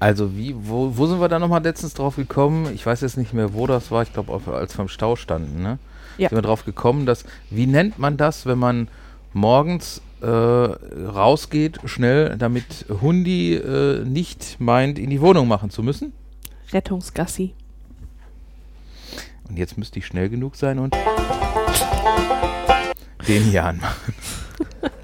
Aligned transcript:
Also 0.00 0.34
wie, 0.34 0.56
wo, 0.58 0.96
wo 0.96 1.06
sind 1.06 1.20
wir 1.20 1.28
da 1.28 1.38
nochmal 1.38 1.62
letztens 1.62 1.92
drauf 1.92 2.16
gekommen? 2.16 2.72
Ich 2.74 2.86
weiß 2.86 3.02
jetzt 3.02 3.18
nicht 3.18 3.34
mehr, 3.34 3.52
wo 3.52 3.66
das 3.66 3.90
war. 3.90 4.02
Ich 4.02 4.12
glaube, 4.14 4.40
als 4.52 4.76
wir 4.76 4.82
im 4.82 4.88
Stau 4.88 5.14
standen, 5.14 5.62
ne? 5.62 5.78
Ja. 6.16 6.30
Sind 6.30 6.38
wir 6.38 6.42
drauf 6.42 6.64
gekommen, 6.64 7.04
dass, 7.04 7.24
wie 7.50 7.66
nennt 7.66 7.98
man 7.98 8.16
das, 8.16 8.46
wenn 8.46 8.58
man 8.58 8.88
morgens 9.34 10.00
äh, 10.22 10.26
rausgeht, 10.26 11.80
schnell, 11.84 12.36
damit 12.38 12.86
Hundi 13.02 13.54
äh, 13.54 14.02
nicht 14.04 14.56
meint, 14.58 14.98
in 14.98 15.10
die 15.10 15.20
Wohnung 15.20 15.46
machen 15.48 15.68
zu 15.68 15.82
müssen? 15.82 16.14
Rettungsgassi. 16.72 17.54
Und 19.48 19.58
jetzt 19.58 19.76
müsste 19.76 19.98
ich 19.98 20.06
schnell 20.06 20.30
genug 20.30 20.56
sein 20.56 20.78
und 20.78 20.96
den 23.28 23.42
hier 23.44 23.64
anmachen. 23.64 24.14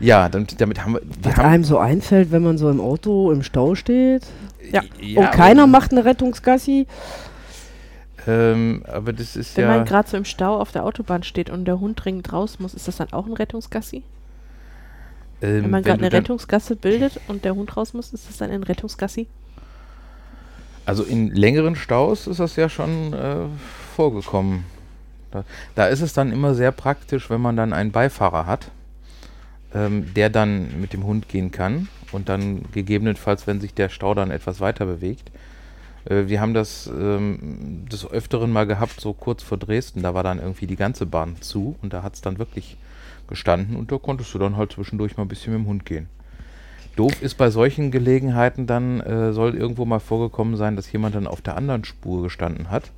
ja, 0.00 0.28
damit, 0.28 0.60
damit 0.60 0.82
haben 0.82 0.94
wir. 0.94 1.02
wir 1.02 1.08
Was 1.22 1.36
haben, 1.36 1.46
einem 1.46 1.64
so 1.64 1.78
einfällt, 1.78 2.30
wenn 2.32 2.42
man 2.42 2.58
so 2.58 2.70
im 2.70 2.80
Auto 2.80 3.30
im 3.32 3.42
Stau 3.42 3.74
steht 3.74 4.26
Ja. 4.70 4.82
und 5.16 5.32
keiner 5.32 5.66
macht 5.66 5.92
eine 5.92 6.04
Rettungsgassi. 6.04 6.86
Ähm, 8.26 8.82
aber 8.88 9.12
das 9.12 9.36
ist 9.36 9.56
Wenn 9.56 9.64
ja. 9.64 9.76
man 9.76 9.84
gerade 9.84 10.08
so 10.08 10.16
im 10.16 10.24
Stau 10.24 10.58
auf 10.60 10.72
der 10.72 10.84
Autobahn 10.84 11.22
steht 11.22 11.48
und 11.48 11.64
der 11.64 11.78
Hund 11.78 12.04
dringend 12.04 12.32
raus 12.32 12.58
muss, 12.58 12.74
ist 12.74 12.88
das 12.88 12.96
dann 12.96 13.12
auch 13.12 13.26
ein 13.26 13.32
Rettungsgassi? 13.34 14.02
ähm, 15.42 15.62
Wenn 15.64 15.70
man 15.70 15.82
gerade 15.82 16.00
eine 16.00 16.12
Rettungsgasse 16.12 16.74
bildet 16.76 17.20
und 17.28 17.44
der 17.44 17.54
Hund 17.54 17.76
raus 17.76 17.94
muss, 17.94 18.12
ist 18.12 18.28
das 18.28 18.38
dann 18.38 18.50
ein 18.50 18.64
Rettungsgassi? 18.64 19.28
Also 20.86 21.02
in 21.04 21.30
längeren 21.34 21.76
Staus 21.76 22.26
ist 22.26 22.40
das 22.40 22.56
ja 22.56 22.68
schon 22.68 23.12
äh, 23.12 23.46
vorgekommen. 23.94 24.64
Da, 25.30 25.44
da 25.74 25.86
ist 25.86 26.00
es 26.00 26.12
dann 26.12 26.32
immer 26.32 26.54
sehr 26.54 26.72
praktisch, 26.72 27.28
wenn 27.30 27.40
man 27.40 27.56
dann 27.56 27.72
einen 27.72 27.92
Beifahrer 27.92 28.46
hat, 28.46 28.70
ähm, 29.76 30.14
der 30.14 30.30
dann 30.30 30.80
mit 30.80 30.92
dem 30.92 31.04
Hund 31.04 31.28
gehen 31.28 31.50
kann 31.50 31.88
und 32.12 32.28
dann 32.28 32.62
gegebenenfalls, 32.72 33.46
wenn 33.46 33.60
sich 33.60 33.74
der 33.74 33.90
Stau 33.90 34.14
dann 34.14 34.30
etwas 34.30 34.60
weiter 34.60 34.86
bewegt. 34.86 35.30
Äh, 36.06 36.28
wir 36.28 36.40
haben 36.40 36.54
das 36.54 36.86
ähm, 36.86 37.84
des 37.90 38.10
Öfteren 38.10 38.50
mal 38.50 38.66
gehabt, 38.66 39.00
so 39.00 39.12
kurz 39.12 39.42
vor 39.42 39.58
Dresden, 39.58 40.02
da 40.02 40.14
war 40.14 40.22
dann 40.22 40.38
irgendwie 40.38 40.66
die 40.66 40.76
ganze 40.76 41.04
Bahn 41.04 41.36
zu 41.40 41.76
und 41.82 41.92
da 41.92 42.02
hat 42.02 42.14
es 42.14 42.22
dann 42.22 42.38
wirklich 42.38 42.78
gestanden 43.28 43.76
und 43.76 43.92
da 43.92 43.98
konntest 43.98 44.32
du 44.32 44.38
dann 44.38 44.56
halt 44.56 44.72
zwischendurch 44.72 45.16
mal 45.16 45.24
ein 45.24 45.28
bisschen 45.28 45.52
mit 45.52 45.62
dem 45.62 45.68
Hund 45.68 45.84
gehen. 45.84 46.08
Doof 46.94 47.20
ist 47.20 47.34
bei 47.34 47.50
solchen 47.50 47.90
Gelegenheiten 47.90 48.66
dann, 48.66 49.00
äh, 49.00 49.34
soll 49.34 49.54
irgendwo 49.54 49.84
mal 49.84 49.98
vorgekommen 49.98 50.56
sein, 50.56 50.76
dass 50.76 50.90
jemand 50.90 51.14
dann 51.14 51.26
auf 51.26 51.42
der 51.42 51.56
anderen 51.56 51.84
Spur 51.84 52.22
gestanden 52.22 52.70
hat 52.70 52.90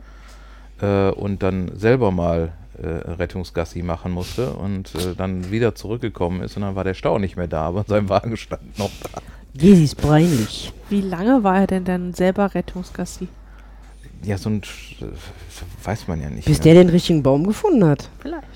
äh, 0.80 1.10
und 1.10 1.42
dann 1.42 1.72
selber 1.74 2.12
mal 2.12 2.52
äh, 2.82 2.86
Rettungsgassi 2.86 3.82
machen 3.82 4.12
musste 4.12 4.52
und 4.52 4.94
äh, 4.94 5.14
dann 5.16 5.50
wieder 5.50 5.74
zurückgekommen 5.74 6.42
ist 6.42 6.56
und 6.56 6.62
dann 6.62 6.74
war 6.76 6.84
der 6.84 6.94
Stau 6.94 7.18
nicht 7.18 7.36
mehr 7.36 7.48
da, 7.48 7.62
aber 7.62 7.84
sein 7.86 8.08
Wagen 8.08 8.36
stand 8.36 8.78
noch 8.78 8.90
da. 9.02 9.20
Jesus 9.54 9.84
ist 9.84 9.94
peinlich. 9.96 10.72
Wie 10.88 11.00
lange 11.00 11.42
war 11.42 11.60
er 11.60 11.66
denn 11.66 11.84
dann 11.84 12.14
selber 12.14 12.54
Rettungsgassi? 12.54 13.28
Ja, 14.22 14.36
so 14.38 14.50
ein 14.50 14.62
äh, 15.00 15.06
weiß 15.84 16.08
man 16.08 16.20
ja 16.20 16.30
nicht. 16.30 16.44
Bis 16.46 16.58
ne? 16.58 16.64
der 16.64 16.74
den 16.74 16.88
richtigen 16.90 17.22
Baum 17.22 17.46
gefunden 17.46 17.84
hat. 17.84 18.08
Vielleicht. 18.20 18.46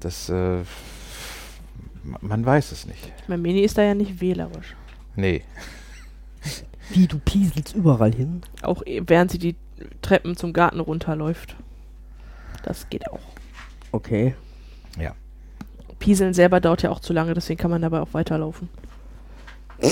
Das, 0.00 0.28
äh, 0.28 0.58
ma- 2.04 2.18
man 2.20 2.44
weiß 2.46 2.72
es 2.72 2.86
nicht. 2.86 3.12
Ich 3.22 3.28
meine, 3.28 3.42
Mini 3.42 3.60
ist 3.62 3.76
da 3.78 3.82
ja 3.82 3.94
nicht 3.94 4.20
wählerisch. 4.20 4.74
Nee. 5.16 5.42
Wie, 6.90 7.06
du 7.06 7.18
pieselst 7.18 7.74
überall 7.74 8.14
hin? 8.14 8.40
Auch 8.62 8.82
eh- 8.86 9.02
während 9.06 9.30
sie 9.30 9.38
die 9.38 9.56
Treppen 10.02 10.36
zum 10.36 10.52
Garten 10.52 10.80
runterläuft. 10.80 11.56
Das 12.62 12.88
geht 12.88 13.08
auch. 13.10 13.20
Okay. 13.98 14.34
Pieseln 15.98 16.32
selber 16.34 16.60
dauert 16.60 16.82
ja 16.82 16.90
auch 16.90 17.00
zu 17.00 17.12
lange, 17.12 17.34
deswegen 17.34 17.58
kann 17.58 17.70
man 17.72 17.82
dabei 17.82 18.00
auch 18.00 18.12
weiterlaufen. 18.12 18.68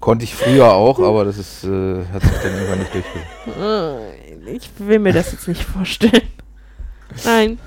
Konnte 0.00 0.24
ich 0.24 0.34
früher 0.34 0.72
auch, 0.72 0.98
aber 0.98 1.24
das 1.26 1.38
ist, 1.38 1.64
äh, 1.64 2.04
hat 2.12 2.22
sich 2.22 2.32
dann 2.42 2.54
irgendwann 2.54 2.78
nicht 2.78 2.94
durchgesetzt. 2.94 3.28
Äh, 4.46 4.56
Ich 4.56 4.70
will 4.78 4.98
mir 4.98 5.12
das 5.12 5.32
jetzt 5.32 5.46
nicht 5.46 5.62
vorstellen. 5.62 6.22
Nein, 7.24 7.58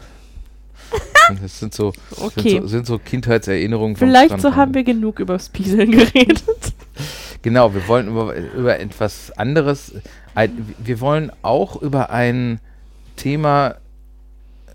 Das 1.41 1.59
sind 1.59 1.73
so, 1.73 1.94
okay. 2.17 2.49
sind 2.49 2.61
so, 2.61 2.67
sind 2.67 2.88
so 2.88 2.99
Kindheitserinnerungen 2.99 3.95
Vielleicht 3.95 4.41
so 4.41 4.55
haben 4.55 4.73
wir 4.73 4.83
genug 4.83 5.19
übers 5.19 5.49
Pieseln 5.49 5.91
geredet. 5.91 6.41
Genau, 7.41 7.73
wir 7.73 7.88
wollen 7.88 8.07
über, 8.07 8.35
über 8.35 8.79
etwas 8.79 9.31
anderes. 9.38 9.94
Ein, 10.33 10.75
wir 10.79 10.99
wollen 10.99 11.31
auch 11.44 11.81
über 11.81 12.09
ein 12.09 12.59
Thema. 13.15 13.75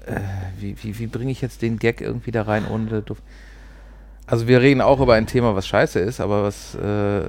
Äh, 0.06 0.20
wie 0.58 0.76
wie, 0.82 0.98
wie 0.98 1.06
bringe 1.06 1.30
ich 1.32 1.40
jetzt 1.40 1.62
den 1.62 1.78
Gag 1.78 2.00
irgendwie 2.00 2.30
da 2.30 2.42
rein, 2.42 2.64
ohne. 2.70 3.00
doof- 3.02 3.22
Also, 4.26 4.46
wir 4.48 4.60
reden 4.60 4.80
auch 4.80 5.00
über 5.00 5.14
ein 5.14 5.26
Thema, 5.26 5.54
was 5.56 5.66
scheiße 5.66 5.98
ist, 6.00 6.20
aber 6.20 6.42
was. 6.44 6.74
Äh, 6.74 7.22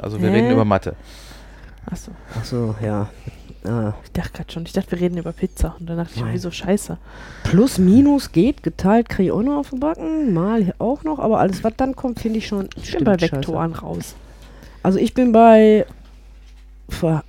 also, 0.00 0.20
wir 0.20 0.30
Hä? 0.30 0.36
reden 0.36 0.50
über 0.52 0.64
Mathe. 0.64 0.94
Achso, 1.90 2.10
Ach 2.38 2.44
so, 2.44 2.74
ja. 2.82 3.08
Ah. 3.64 3.94
ich 4.04 4.12
dachte 4.12 4.32
gerade 4.32 4.52
schon. 4.52 4.64
Ich 4.64 4.72
dachte, 4.72 4.92
wir 4.92 5.00
reden 5.00 5.18
über 5.18 5.32
Pizza. 5.32 5.74
Und 5.80 5.88
dann 5.88 5.96
dachte 5.96 6.12
ich, 6.16 6.24
wieso 6.32 6.50
scheiße? 6.52 6.98
Plus, 7.44 7.78
Minus 7.78 8.30
geht, 8.30 8.62
geteilt 8.62 9.08
kriege 9.08 9.24
ich 9.28 9.32
auch 9.32 9.42
noch 9.42 9.58
auf 9.58 9.70
den 9.70 9.80
Backen, 9.80 10.32
mal 10.32 10.72
auch 10.78 11.02
noch, 11.02 11.18
aber 11.18 11.40
alles, 11.40 11.64
was 11.64 11.72
dann 11.76 11.96
kommt, 11.96 12.20
finde 12.20 12.38
ich 12.38 12.46
schon. 12.46 12.68
Ich 12.76 12.92
bin 12.94 13.02
bei 13.04 13.18
scheiße. 13.18 13.32
Vektoren 13.36 13.72
raus. 13.72 14.14
Also 14.84 14.98
ich 15.00 15.14
bin 15.14 15.32
bei 15.32 15.84
Ver 16.88 17.24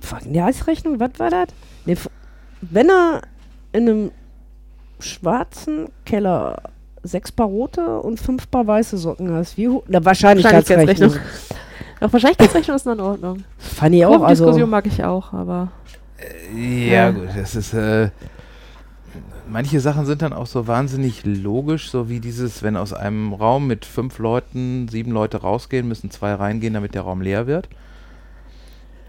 Vergleichsrechnung, 0.00 1.00
was 1.00 1.10
war 1.18 1.30
das? 1.30 1.48
Nee, 1.86 1.96
wenn 2.60 2.88
er 2.88 3.22
in 3.72 3.88
einem 3.88 4.10
schwarzen 5.00 5.88
Keller 6.04 6.62
sechs 7.02 7.30
Paar 7.32 7.46
rote 7.46 8.00
und 8.00 8.18
fünf 8.18 8.50
Paar 8.50 8.66
weiße 8.66 8.96
Socken 8.96 9.30
hast, 9.32 9.56
wie 9.58 9.68
hoch? 9.68 9.82
Na, 9.88 10.04
Wahrscheinlichkeitsrechnung. 10.04 10.86
Wahrscheinlichkeitsrechnung. 10.86 12.00
Auch 12.00 12.12
Wahrscheinlichkeitsrechnung 12.12 12.76
ist 12.76 12.86
noch 12.86 12.94
in 12.94 13.00
Ordnung. 13.00 13.44
Fand 13.58 13.94
ich 13.94 14.06
auch, 14.06 14.22
also 14.22 14.44
Diskussion 14.44 14.70
mag 14.70 14.86
ich 14.86 15.04
auch, 15.04 15.32
aber 15.32 15.70
Ja, 16.54 16.92
Ja. 16.92 17.10
gut, 17.10 17.28
das 17.36 17.54
ist. 17.54 17.74
Äh, 17.74 18.10
manche 19.48 19.80
Sachen 19.80 20.06
sind 20.06 20.22
dann 20.22 20.32
auch 20.32 20.46
so 20.46 20.66
wahnsinnig 20.66 21.24
logisch, 21.26 21.90
so 21.90 22.08
wie 22.08 22.20
dieses, 22.20 22.62
wenn 22.62 22.76
aus 22.78 22.92
einem 22.94 23.34
Raum 23.34 23.66
mit 23.66 23.84
fünf 23.84 24.18
Leuten 24.18 24.88
sieben 24.88 25.10
Leute 25.12 25.42
rausgehen, 25.42 25.86
müssen 25.86 26.10
zwei 26.10 26.32
reingehen, 26.34 26.72
damit 26.74 26.94
der 26.94 27.02
Raum 27.02 27.20
leer 27.20 27.46
wird. 27.46 27.68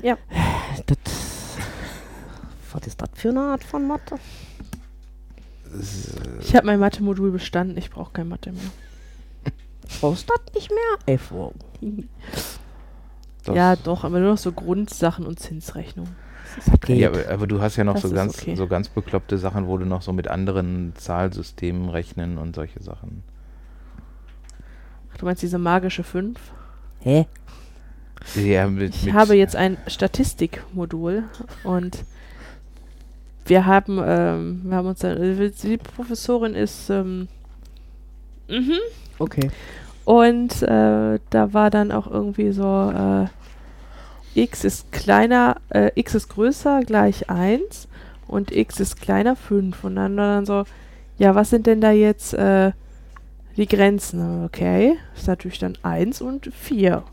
das, 0.01 0.97
was 2.75 2.87
ist 2.87 3.01
das 3.01 3.09
für 3.13 3.29
eine 3.29 3.41
Art 3.41 3.63
von 3.63 3.87
Mathe? 3.87 4.15
Äh, 5.73 6.39
ich 6.41 6.55
habe 6.55 6.65
mein 6.67 6.79
Mathe-Modul 6.79 7.31
bestanden. 7.31 7.77
Ich 7.77 7.89
brauche 7.89 8.11
kein 8.13 8.27
Mathe 8.27 8.51
mehr. 8.51 8.61
Brauchst 10.01 10.29
du 10.29 10.33
das 10.45 10.53
nicht 10.55 10.71
mehr? 10.71 11.17
FO. 11.19 11.53
das- 13.43 13.55
Ja, 13.55 13.75
doch, 13.75 14.03
aber 14.03 14.19
nur 14.19 14.31
noch 14.31 14.37
so 14.37 14.51
Grundsachen 14.51 15.25
und 15.25 15.39
Zinsrechnung. 15.39 16.07
Geht. 16.81 16.99
Ja, 16.99 17.09
aber, 17.09 17.27
aber 17.29 17.47
du 17.47 17.59
hast 17.61 17.75
ja 17.75 17.83
noch 17.83 17.95
Das 17.95 18.03
so 18.03 18.11
ganz, 18.11 18.39
okay. 18.41 18.55
so 18.55 18.67
ganz 18.67 18.87
bekloppte 18.87 19.37
Sachen, 19.37 19.67
wo 19.67 19.77
du 19.77 19.85
noch 19.85 20.01
so 20.01 20.13
mit 20.13 20.27
anderen 20.27 20.93
Zahlsystemen 20.95 21.89
rechnen 21.89 22.37
und 22.37 22.55
solche 22.55 22.81
Sachen. 22.81 23.23
Ach, 25.11 25.17
du 25.17 25.25
meinst 25.25 25.41
diese 25.41 25.57
magische 25.57 26.03
5? 26.03 26.39
Hä? 26.99 27.25
Ja, 28.35 28.67
mit, 28.67 28.95
Ich 28.95 29.05
mit, 29.05 29.13
habe 29.13 29.35
jetzt 29.35 29.55
ein 29.55 29.77
Statistikmodul 29.87 31.23
und 31.63 32.05
wir 33.45 33.65
haben, 33.65 34.01
ähm, 34.03 34.61
wir 34.63 34.77
haben 34.77 34.87
uns 34.87 34.99
dann, 34.99 35.21
äh, 35.21 35.49
die 35.49 35.77
Professorin 35.77 36.55
ist, 36.55 36.89
ähm, 36.89 37.27
mhm. 38.47 38.79
Okay. 39.19 39.49
Und 40.03 40.61
äh, 40.61 41.19
da 41.29 41.53
war 41.53 41.69
dann 41.69 41.91
auch 41.91 42.09
irgendwie 42.09 42.51
so, 42.51 42.91
äh, 42.91 43.25
x 44.35 44.63
ist 44.63 44.91
kleiner, 44.91 45.57
äh, 45.69 45.91
x 45.95 46.13
ist 46.15 46.29
größer 46.29 46.81
gleich 46.81 47.29
1 47.29 47.87
und 48.27 48.51
x 48.51 48.79
ist 48.79 49.01
kleiner 49.01 49.35
5. 49.35 49.83
Und 49.83 49.95
dann 49.95 50.17
war 50.17 50.27
dann 50.35 50.45
so, 50.45 50.65
ja, 51.17 51.33
was 51.33 51.49
sind 51.49 51.65
denn 51.65 51.81
da 51.81 51.91
jetzt 51.91 52.33
äh, 52.33 52.71
die 53.57 53.67
Grenzen? 53.67 54.45
Okay, 54.45 54.97
ist 55.15 55.27
natürlich 55.27 55.59
dann 55.59 55.77
1 55.81 56.21
und 56.21 56.53
4, 56.53 57.03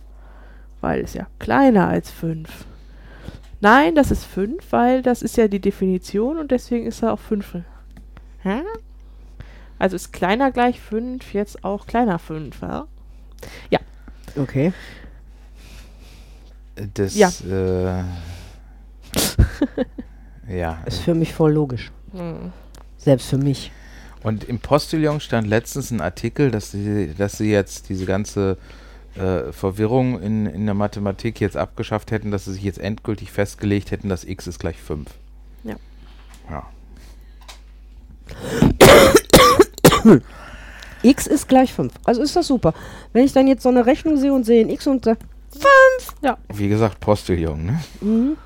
weil 0.80 1.00
es 1.00 1.14
ja 1.14 1.26
kleiner 1.38 1.88
als 1.88 2.10
5. 2.10 2.66
Nein, 3.62 3.94
das 3.94 4.10
ist 4.10 4.24
5, 4.24 4.72
weil 4.72 5.02
das 5.02 5.22
ist 5.22 5.36
ja 5.36 5.46
die 5.46 5.60
Definition 5.60 6.36
und 6.38 6.50
deswegen 6.50 6.84
ist 6.84 7.00
er 7.02 7.12
auch 7.12 7.20
5. 7.20 7.58
Hä? 8.42 8.60
Also 9.78 9.94
ist 9.94 10.12
kleiner 10.12 10.50
gleich 10.50 10.80
5 10.80 11.32
jetzt 11.32 11.62
auch 11.62 11.86
kleiner 11.86 12.18
5, 12.18 12.60
ja? 12.60 12.86
Okay. 14.36 14.72
das, 16.94 17.14
Ja. 17.14 17.30
äh, 17.48 18.02
ja. 20.48 20.82
Ist 20.86 21.00
für 21.00 21.14
mich 21.14 21.32
voll 21.32 21.52
logisch. 21.52 21.92
Hm. 22.12 22.52
Selbst 22.96 23.28
für 23.28 23.38
mich. 23.38 23.70
Und 24.22 24.44
im 24.44 24.58
Postillon 24.58 25.20
stand 25.20 25.46
letztens 25.46 25.90
ein 25.90 26.00
Artikel, 26.00 26.50
dass 26.50 26.70
sie, 26.70 27.14
dass 27.14 27.38
sie 27.38 27.50
jetzt 27.50 27.88
diese 27.90 28.06
ganze 28.06 28.56
äh, 29.16 29.52
Verwirrung 29.52 30.20
in, 30.20 30.46
in 30.46 30.64
der 30.64 30.74
Mathematik 30.74 31.40
jetzt 31.40 31.56
abgeschafft 31.56 32.10
hätten, 32.10 32.30
dass 32.30 32.46
sie 32.46 32.52
sich 32.54 32.62
jetzt 32.62 32.78
endgültig 32.78 33.30
festgelegt 33.30 33.90
hätten, 33.90 34.08
dass 34.08 34.24
x 34.24 34.46
ist 34.46 34.58
gleich 34.58 34.76
5. 34.80 35.08
Ja. 35.64 35.76
Ja. 36.50 36.66
x 41.02 41.26
ist 41.26 41.48
gleich 41.48 41.72
5. 41.72 41.92
Also 42.04 42.22
ist 42.22 42.36
das 42.36 42.46
super. 42.46 42.74
Wenn 43.12 43.24
ich 43.24 43.32
dann 43.32 43.46
jetzt 43.46 43.62
so 43.62 43.68
eine 43.68 43.86
Rechnung 43.86 44.16
sehe 44.16 44.32
und 44.32 44.44
sehe 44.44 44.64
ein 44.64 44.70
x 44.70 44.86
und 44.86 45.04
sage, 45.04 45.18
Wie 46.54 46.68
gesagt, 46.68 47.00
Postillon, 47.00 47.64
ne? 47.64 47.80
Mhm. 48.00 48.36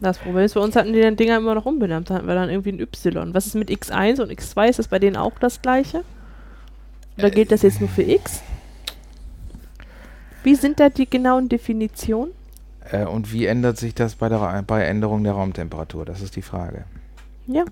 Das 0.00 0.18
Problem 0.18 0.44
ist, 0.44 0.54
bei 0.54 0.60
uns 0.60 0.76
hatten 0.76 0.92
die 0.92 1.00
den 1.00 1.16
Dinger 1.16 1.38
immer 1.38 1.56
noch 1.56 1.66
umbenannt. 1.66 2.08
Da 2.08 2.14
hatten 2.14 2.28
wir 2.28 2.34
dann 2.36 2.50
irgendwie 2.50 2.70
ein 2.70 2.80
Y. 2.80 3.34
Was 3.34 3.46
ist 3.46 3.56
mit 3.56 3.68
X1 3.68 4.22
und 4.22 4.30
X2? 4.30 4.68
Ist 4.68 4.78
das 4.78 4.86
bei 4.86 5.00
denen 5.00 5.16
auch 5.16 5.38
das 5.40 5.60
gleiche? 5.60 6.04
Oder 7.16 7.30
gilt 7.30 7.50
das 7.50 7.62
jetzt 7.62 7.80
nur 7.80 7.88
für 7.88 8.02
X? 8.02 8.42
Wie 10.42 10.54
sind 10.54 10.80
da 10.80 10.88
die 10.88 11.08
genauen 11.08 11.48
Definitionen? 11.48 12.32
Äh, 12.90 13.04
und 13.04 13.32
wie 13.32 13.46
ändert 13.46 13.76
sich 13.76 13.94
das 13.94 14.14
bei, 14.14 14.28
der, 14.28 14.62
bei 14.66 14.82
Änderung 14.84 15.24
der 15.24 15.32
Raumtemperatur? 15.32 16.04
Das 16.04 16.22
ist 16.22 16.36
die 16.36 16.42
Frage. 16.42 16.84
Ja. 17.46 17.64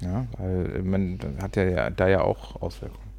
Ja, 0.00 0.26
weil 0.38 0.76
äh, 0.76 0.82
man 0.82 1.18
hat 1.42 1.56
ja, 1.56 1.64
ja 1.64 1.90
da 1.90 2.08
ja 2.08 2.22
auch 2.22 2.60
Auswirkungen. 2.60 3.10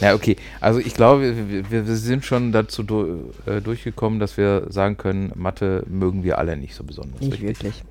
Ja, 0.00 0.14
okay. 0.14 0.36
Also 0.60 0.80
ich 0.80 0.94
glaube, 0.94 1.36
wir, 1.36 1.70
wir 1.70 1.86
wir 1.86 1.96
sind 1.96 2.24
schon 2.24 2.52
dazu 2.52 2.82
du, 2.82 3.32
äh, 3.46 3.60
durchgekommen, 3.60 4.18
dass 4.18 4.36
wir 4.36 4.66
sagen 4.68 4.96
können, 4.96 5.32
Mathe 5.34 5.84
mögen 5.88 6.24
wir 6.24 6.38
alle 6.38 6.56
nicht 6.56 6.74
so 6.74 6.84
besonders. 6.84 7.20
Nicht 7.20 7.42
richtig? 7.42 7.48
wirklich. 7.48 7.84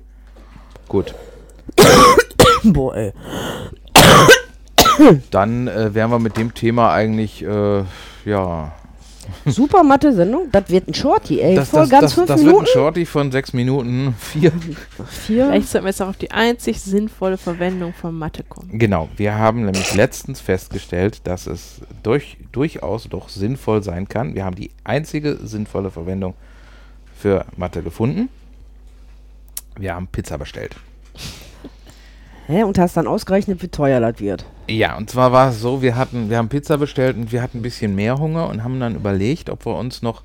Gut. 0.88 1.14
Boah, 2.64 2.96
ey. 2.96 3.12
Dann 5.30 5.68
äh, 5.68 5.94
wären 5.94 6.10
wir 6.10 6.18
mit 6.18 6.36
dem 6.36 6.52
Thema 6.54 6.92
eigentlich, 6.92 7.44
äh, 7.44 7.84
ja. 8.24 8.72
Super 9.46 9.82
Mathe-Sendung. 9.82 10.48
Das 10.52 10.68
wird 10.68 10.88
ein 10.88 10.94
Shorty, 10.94 11.40
ey. 11.40 11.54
das 11.54 11.70
Voll 11.70 11.80
das, 11.80 11.90
ganz 11.90 12.02
das, 12.02 12.12
fünf 12.14 12.26
das 12.28 12.38
wird 12.38 12.48
ein 12.48 12.52
Minuten. 12.52 12.66
Shorty 12.72 13.06
von 13.06 13.32
sechs 13.32 13.52
Minuten. 13.52 14.14
Vier. 14.18 14.52
Vier. 15.08 15.46
Vielleicht 15.46 15.68
sollten 15.68 15.84
wir 15.86 15.90
jetzt 15.90 16.02
auch 16.02 16.08
auf 16.08 16.16
die 16.16 16.30
einzig 16.30 16.80
sinnvolle 16.80 17.36
Verwendung 17.38 17.92
von 17.94 18.16
Mathe 18.16 18.42
kommen. 18.42 18.78
Genau, 18.78 19.08
wir 19.16 19.34
haben 19.34 19.64
nämlich 19.64 19.94
letztens 19.94 20.40
festgestellt, 20.40 21.26
dass 21.26 21.46
es 21.46 21.80
durch, 22.02 22.36
durchaus 22.52 23.08
doch 23.08 23.28
sinnvoll 23.28 23.82
sein 23.82 24.08
kann. 24.08 24.34
Wir 24.34 24.44
haben 24.44 24.56
die 24.56 24.70
einzige 24.84 25.38
sinnvolle 25.42 25.90
Verwendung 25.90 26.34
für 27.16 27.44
Mathe 27.56 27.82
gefunden. 27.82 28.28
Wir 29.78 29.94
haben 29.94 30.06
Pizza 30.08 30.38
bestellt. 30.38 30.76
Hä? 32.50 32.64
Und 32.64 32.78
hast 32.78 32.96
dann 32.96 33.06
ausgerechnet, 33.06 33.62
wie 33.62 33.68
teuer 33.68 34.00
das 34.00 34.18
wird. 34.18 34.44
Ja, 34.68 34.96
und 34.96 35.08
zwar 35.08 35.30
war 35.30 35.50
es 35.50 35.60
so, 35.60 35.82
wir 35.82 35.96
hatten, 35.96 36.30
wir 36.30 36.38
haben 36.38 36.48
Pizza 36.48 36.78
bestellt 36.78 37.16
und 37.16 37.30
wir 37.30 37.42
hatten 37.42 37.58
ein 37.58 37.62
bisschen 37.62 37.94
mehr 37.94 38.18
Hunger 38.18 38.48
und 38.48 38.64
haben 38.64 38.80
dann 38.80 38.96
überlegt, 38.96 39.50
ob 39.50 39.64
wir 39.66 39.76
uns 39.76 40.02
noch 40.02 40.22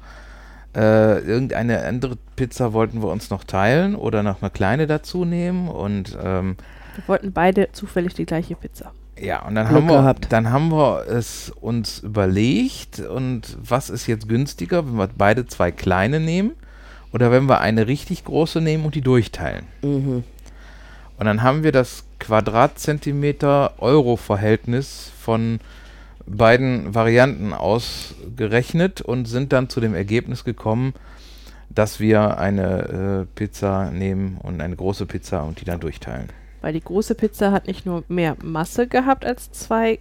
äh, 0.75 1.19
irgendeine 1.19 1.83
andere 1.85 2.17
Pizza 2.35 2.73
wollten 2.73 3.01
wir 3.01 3.09
uns 3.09 3.29
noch 3.29 3.43
teilen 3.43 3.95
oder 3.95 4.23
noch 4.23 4.41
eine 4.41 4.49
kleine 4.49 4.87
dazu 4.87 5.23
nehmen 5.23 5.67
und 5.69 6.17
ähm, 6.21 6.57
Wir 6.95 7.07
wollten 7.07 7.31
beide 7.31 7.71
zufällig 7.71 8.15
die 8.15 8.25
gleiche 8.25 8.55
Pizza. 8.55 8.91
Ja, 9.19 9.45
und 9.45 9.55
dann 9.55 9.67
Glück 9.67 9.83
haben, 9.83 9.87
wir, 9.87 9.97
gehabt. 9.97 10.31
dann 10.31 10.51
haben 10.51 10.71
wir 10.71 11.05
es 11.07 11.51
uns 11.61 11.99
überlegt 11.99 12.99
und 12.99 13.55
was 13.61 13.89
ist 13.89 14.07
jetzt 14.07 14.27
günstiger, 14.27 14.85
wenn 14.85 14.97
wir 14.97 15.09
beide 15.15 15.45
zwei 15.45 15.71
kleine 15.71 16.19
nehmen 16.19 16.53
oder 17.13 17.31
wenn 17.31 17.45
wir 17.45 17.61
eine 17.61 17.87
richtig 17.87 18.25
große 18.25 18.61
nehmen 18.61 18.83
und 18.83 18.95
die 18.95 19.01
durchteilen. 19.01 19.67
Mhm. 19.83 20.23
Und 21.17 21.25
dann 21.25 21.41
haben 21.43 21.63
wir 21.63 21.71
das 21.71 22.04
Quadratzentimeter-Euro-Verhältnis 22.25 25.11
von 25.19 25.59
beiden 26.25 26.95
Varianten 26.95 27.53
ausgerechnet 27.53 29.01
und 29.01 29.25
sind 29.25 29.53
dann 29.53 29.69
zu 29.69 29.79
dem 29.79 29.93
Ergebnis 29.93 30.43
gekommen, 30.43 30.95
dass 31.69 31.99
wir 31.99 32.39
eine 32.39 33.27
äh, 33.27 33.35
Pizza 33.35 33.91
nehmen 33.91 34.39
und 34.41 34.59
eine 34.59 34.75
große 34.75 35.05
Pizza 35.05 35.43
und 35.43 35.61
die 35.61 35.65
dann 35.65 35.79
durchteilen. 35.79 36.29
Weil 36.61 36.73
die 36.73 36.81
große 36.81 37.13
Pizza 37.13 37.51
hat 37.51 37.67
nicht 37.67 37.85
nur 37.85 38.03
mehr 38.07 38.37
Masse 38.41 38.87
gehabt 38.87 39.23
als 39.23 39.51
zwei. 39.51 39.99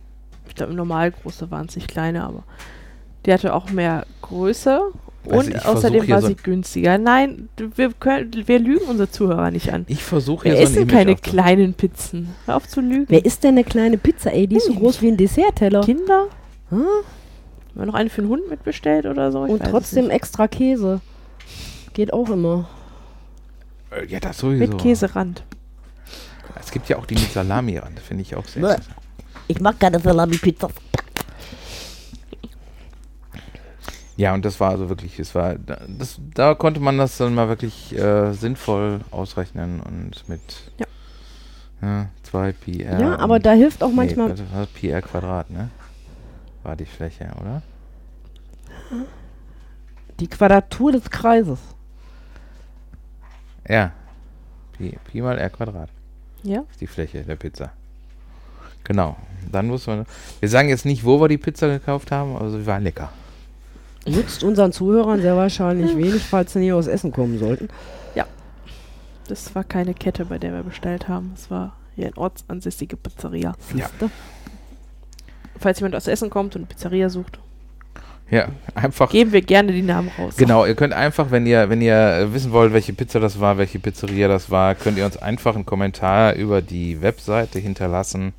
Ich 0.49 0.55
glaube, 0.55 0.73
normal 0.73 1.11
große 1.11 1.51
waren 1.51 1.67
es 1.67 1.77
nicht 1.77 1.89
kleine, 1.89 2.25
aber 2.25 2.45
die 3.27 3.35
hatte 3.35 3.53
auch 3.53 3.71
mehr 3.71 4.07
Größe. 4.23 4.81
Also 5.29 5.51
und 5.51 5.67
außerdem 5.67 6.09
war 6.09 6.21
so 6.21 6.29
sie 6.29 6.37
günstiger. 6.37 6.99
Nein, 6.99 7.49
wir, 7.77 7.93
können, 7.93 8.31
wir 8.47 8.59
lügen 8.59 8.85
unsere 8.87 9.11
Zuhörer 9.11 9.51
nicht 9.51 9.73
an. 9.73 9.85
Ich 9.89 10.03
versuche 10.05 10.45
Wir 10.45 10.53
hier 10.57 10.67
so 10.67 10.73
essen 10.73 10.83
Image 10.83 10.93
keine 10.95 11.13
aufzubauen. 11.13 11.33
kleinen 11.45 11.75
Pizzen. 11.75 12.29
Hör 12.47 12.57
auf 12.57 12.69
zu 12.69 12.81
lügen. 12.81 13.07
Wer 13.09 13.25
isst 13.25 13.43
denn 13.45 13.55
eine 13.55 13.65
kleine 13.65 13.97
Pizza, 13.99 14.33
ey? 14.33 14.47
Die 14.47 14.57
ist 14.57 14.67
so 14.67 14.75
groß 14.75 15.01
wie 15.03 15.09
ein 15.09 15.17
Dessertteller. 15.17 15.81
Kinder? 15.83 16.27
Hm? 16.71 16.79
Haben 16.81 16.87
wir 17.75 17.87
noch 17.87 17.95
eine 17.95 18.11
für 18.11 18.23
den 18.23 18.29
Hund 18.31 18.49
mitbestellt 18.51 19.07
oder 19.07 19.33
so? 19.33 19.45
Ich 19.47 19.51
Und 19.53 19.63
trotzdem 19.65 20.11
extra 20.11 20.47
Käse. 20.47 21.01
Geht 21.93 22.13
auch 22.13 22.29
immer. 22.31 22.69
Äh, 23.91 24.07
Ja, 24.07 24.21
das 24.21 24.39
sowieso. 24.39 24.67
Mit 24.67 24.79
Käserand. 24.79 25.43
Es 26.61 26.71
gibt 26.71 26.89
ja 26.89 26.97
auch 26.99 27.07
die 27.07 27.15
mit 27.15 27.33
Salami 27.33 27.79
ran, 27.79 27.93
das 27.95 28.05
finde 28.05 28.23
ich 28.23 28.35
auch 28.37 28.45
sehr 28.47 28.63
interessant. 28.63 28.97
Ich 29.49 29.61
mag 29.61 29.79
keine 29.81 29.99
Salami-Pizza. 30.01 30.69
Ja, 34.17 34.33
und 34.35 34.45
das 34.45 34.61
war 34.61 34.71
also 34.71 34.89
wirklich, 34.89 35.19
es 35.19 35.35
war, 35.35 35.55
da- 35.57 35.81
das, 35.89 36.21
da 36.35 36.55
konnte 36.55 36.79
man 36.81 36.99
das 36.99 37.17
dann 37.17 37.35
mal 37.35 37.49
wirklich 37.49 37.97
äh, 37.99 38.33
sinnvoll 38.33 39.01
ausrechnen 39.11 39.81
und 39.81 40.29
mit 40.29 40.41
Ja. 40.79 40.87
ja, 41.83 42.07
2 42.23 42.53
PR. 42.53 43.01
Ja, 43.01 43.19
aber 43.19 43.41
da 43.41 43.53
hilft 43.53 43.83
auch 43.83 43.89
nee, 43.89 43.95
manchmal. 43.97 44.29
das 44.31 44.41
war 44.53 44.67
PR 44.67 45.03
Quadrat, 45.03 45.51
ne? 45.51 45.69
War 46.63 46.77
die 46.77 46.85
Fläche, 46.87 47.29
oder? 47.41 47.63
Die 50.21 50.29
Quadratur 50.29 50.93
des 50.93 51.11
Kreises. 51.11 51.59
Ja. 53.69 53.93
Pi, 54.73 54.97
Pi 55.11 55.21
mal 55.21 55.39
R 55.39 55.51
Quadrat 55.51 55.89
Ja? 56.43 56.63
ist 56.71 56.81
die 56.81 56.87
Fläche 56.87 57.23
der 57.23 57.37
Pizza. 57.37 57.71
Genau. 58.85 59.17
Dann 59.51 59.67
muss 59.67 59.87
man. 59.87 60.07
Wir 60.41 60.49
sagen 60.49 60.69
jetzt 60.69 60.85
nicht, 60.85 61.05
wo 61.05 61.21
wir 61.21 61.29
die 61.29 61.39
Pizza 61.39 61.69
gekauft 61.69 62.11
haben, 62.13 62.37
aber 62.37 62.51
sie 62.51 62.65
war 62.67 62.79
lecker. 62.81 63.11
Nutzt 64.07 64.45
unseren 64.45 64.73
Zuhörern 64.73 65.21
sehr 65.23 65.37
wahrscheinlich 65.37 65.97
wenig, 65.97 66.23
falls 66.23 66.53
sie 66.53 66.59
nie 66.59 66.73
aus 66.73 66.87
Essen 66.87 67.11
kommen 67.13 67.39
sollten. 67.39 67.69
Das 69.27 69.55
war 69.55 69.65
keine 69.65 69.95
Kette, 69.95 70.27
bei 70.27 70.37
der 70.39 70.53
wir 70.53 70.63
bestellt 70.63 71.09
haben. 71.09 71.33
Es 71.35 71.51
war 71.51 71.75
hier 71.95 72.09
eine 72.09 72.17
ortsansässige 72.19 72.95
Pizzeria. 72.99 73.55
Ja. 73.75 73.87
Falls 75.59 75.81
jemand 75.81 75.97
aus 75.97 76.07
Essen 76.09 76.29
kommt 76.29 76.55
und 76.57 76.61
eine 76.61 76.67
Pizzeria 76.67 77.09
sucht, 77.09 77.39
Ja, 78.31 78.49
einfach. 78.75 79.11
geben 79.11 79.33
wir 79.33 79.41
gerne 79.41 79.73
die 79.73 79.81
Namen 79.81 80.11
raus. 80.19 80.37
Genau, 80.37 80.67
ihr 80.67 80.75
könnt 80.75 80.93
einfach, 80.93 81.31
wenn 81.31 81.47
ihr, 81.47 81.71
wenn 81.71 81.81
ihr 81.81 82.29
wissen 82.35 82.53
wollt, 82.53 82.75
welche 82.75 82.93
Pizza 82.93 83.19
das 83.19 83.41
war, 83.41 83.57
welche 83.57 83.79
Pizzeria 83.79 84.29
das 84.29 84.51
war, 84.51 84.75
könnt 84.75 84.99
ihr 84.99 85.07
uns 85.07 85.17
einfach 85.17 85.55
einen 85.55 85.65
Kommentar 85.65 86.35
über 86.35 86.61
die 86.61 87.01
Webseite 87.01 87.59
hinterlassen 87.59 88.35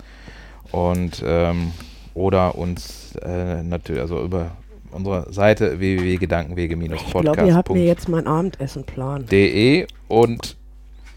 und 0.72 1.24
ähm, 1.26 1.72
oder 2.14 2.56
uns 2.56 3.16
äh, 3.24 3.64
natürlich, 3.64 4.02
also 4.04 4.22
über 4.24 4.52
unsere 4.96 5.32
Seite 5.34 5.66
Ich 5.74 5.80
glaube, 5.80 5.82
ihr 5.82 7.56
habt 7.56 7.70
mir 7.70 7.76
www.gedankenwege-podcast.de 7.76 7.86
jetzt 7.86 8.10
mein 8.10 8.26
Abendessen 8.28 8.84
plan. 8.86 9.26
und 10.08 10.58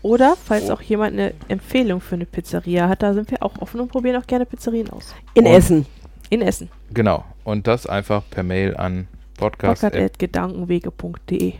Oder 0.02 0.36
falls 0.42 0.70
auch 0.70 0.80
jemand 0.82 1.14
eine 1.14 1.32
Empfehlung 1.48 2.00
für 2.00 2.14
eine 2.16 2.26
Pizzeria 2.26 2.88
hat, 2.88 3.02
da 3.02 3.14
sind 3.14 3.30
wir 3.30 3.42
auch 3.42 3.58
offen 3.60 3.80
und 3.80 3.88
probieren 3.90 4.20
auch 4.22 4.26
gerne 4.26 4.46
Pizzerien 4.46 4.90
aus. 4.90 5.14
In 5.34 5.46
Und- 5.46 5.52
Essen. 5.52 5.86
In 6.30 6.42
Essen. 6.42 6.68
genau, 6.92 7.24
und 7.44 7.66
das 7.66 7.86
einfach 7.86 8.22
per 8.30 8.42
Mail 8.42 8.76
an 8.76 9.08
Podcast. 9.38 9.80
Podcast.gedankenwege.de. 9.82 11.54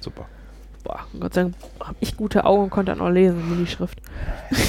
Super. 0.00 0.26
Boah, 0.86 1.00
Gott 1.18 1.34
sei 1.34 1.42
Dank 1.42 1.54
habe 1.80 1.96
ich 1.98 2.16
gute 2.16 2.44
Augen 2.44 2.64
und 2.64 2.70
konnte 2.70 2.92
dann 2.92 3.00
auch 3.00 3.10
lesen, 3.10 3.50
Minischrift. 3.50 4.00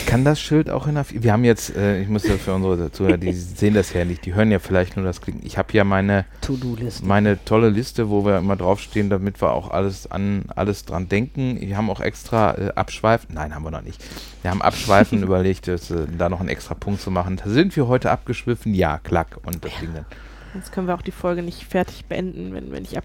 Kann 0.08 0.26
das 0.26 0.40
Schild 0.40 0.68
auch 0.68 0.88
in 0.88 0.96
der. 0.96 1.06
Wir 1.12 1.32
haben 1.32 1.44
jetzt, 1.44 1.76
äh, 1.76 2.02
ich 2.02 2.08
muss 2.08 2.28
ja 2.28 2.38
für 2.38 2.56
unsere 2.56 2.92
Zuhörer, 2.92 3.18
die 3.18 3.34
sehen 3.34 3.76
das 3.76 3.94
ja 3.94 4.04
nicht, 4.04 4.26
die 4.26 4.34
hören 4.34 4.50
ja 4.50 4.58
vielleicht 4.58 4.96
nur 4.96 5.06
das 5.06 5.22
Klicken. 5.22 5.42
Ich 5.44 5.60
habe 5.60 5.72
ja 5.74 5.84
meine 5.84 6.26
To-Do-Liste. 6.42 7.06
meine 7.06 7.44
tolle 7.46 7.70
Liste, 7.70 8.10
wo 8.10 8.26
wir 8.26 8.40
immer 8.40 8.56
draufstehen, 8.56 9.12
damit 9.12 9.42
wir 9.42 9.52
auch 9.52 9.70
alles 9.70 10.10
an 10.10 10.46
alles 10.56 10.86
dran 10.86 11.08
denken. 11.08 11.62
Wir 11.62 11.78
haben 11.78 11.92
auch 11.92 12.00
extra 12.00 12.58
äh, 12.58 12.72
abschweifen. 12.74 13.36
Nein, 13.36 13.54
haben 13.54 13.64
wir 13.64 13.72
noch 13.72 13.84
nicht. 13.84 14.04
Wir 14.42 14.50
haben 14.50 14.64
abschweifen 14.64 15.22
überlegt, 15.24 15.68
dass, 15.68 15.92
äh, 15.92 16.08
da 16.18 16.30
noch 16.30 16.40
einen 16.40 16.50
extra 16.50 16.74
Punkt 16.74 17.00
zu 17.00 17.12
machen. 17.12 17.40
Da 17.44 17.48
sind 17.48 17.76
wir 17.76 17.88
heute 17.88 18.10
abgeschwiffen? 18.10 18.74
Ja, 18.74 18.98
klack. 18.98 19.38
Und 19.46 19.64
das 19.64 19.72
Ding 19.80 19.94
dann. 19.94 20.06
Sonst 20.54 20.72
können 20.72 20.88
wir 20.88 20.96
auch 20.96 21.04
die 21.04 21.12
Folge 21.12 21.44
nicht 21.44 21.64
fertig 21.66 22.06
beenden, 22.06 22.56
wenn 22.56 22.72
wir 22.72 22.82
nicht 22.82 22.98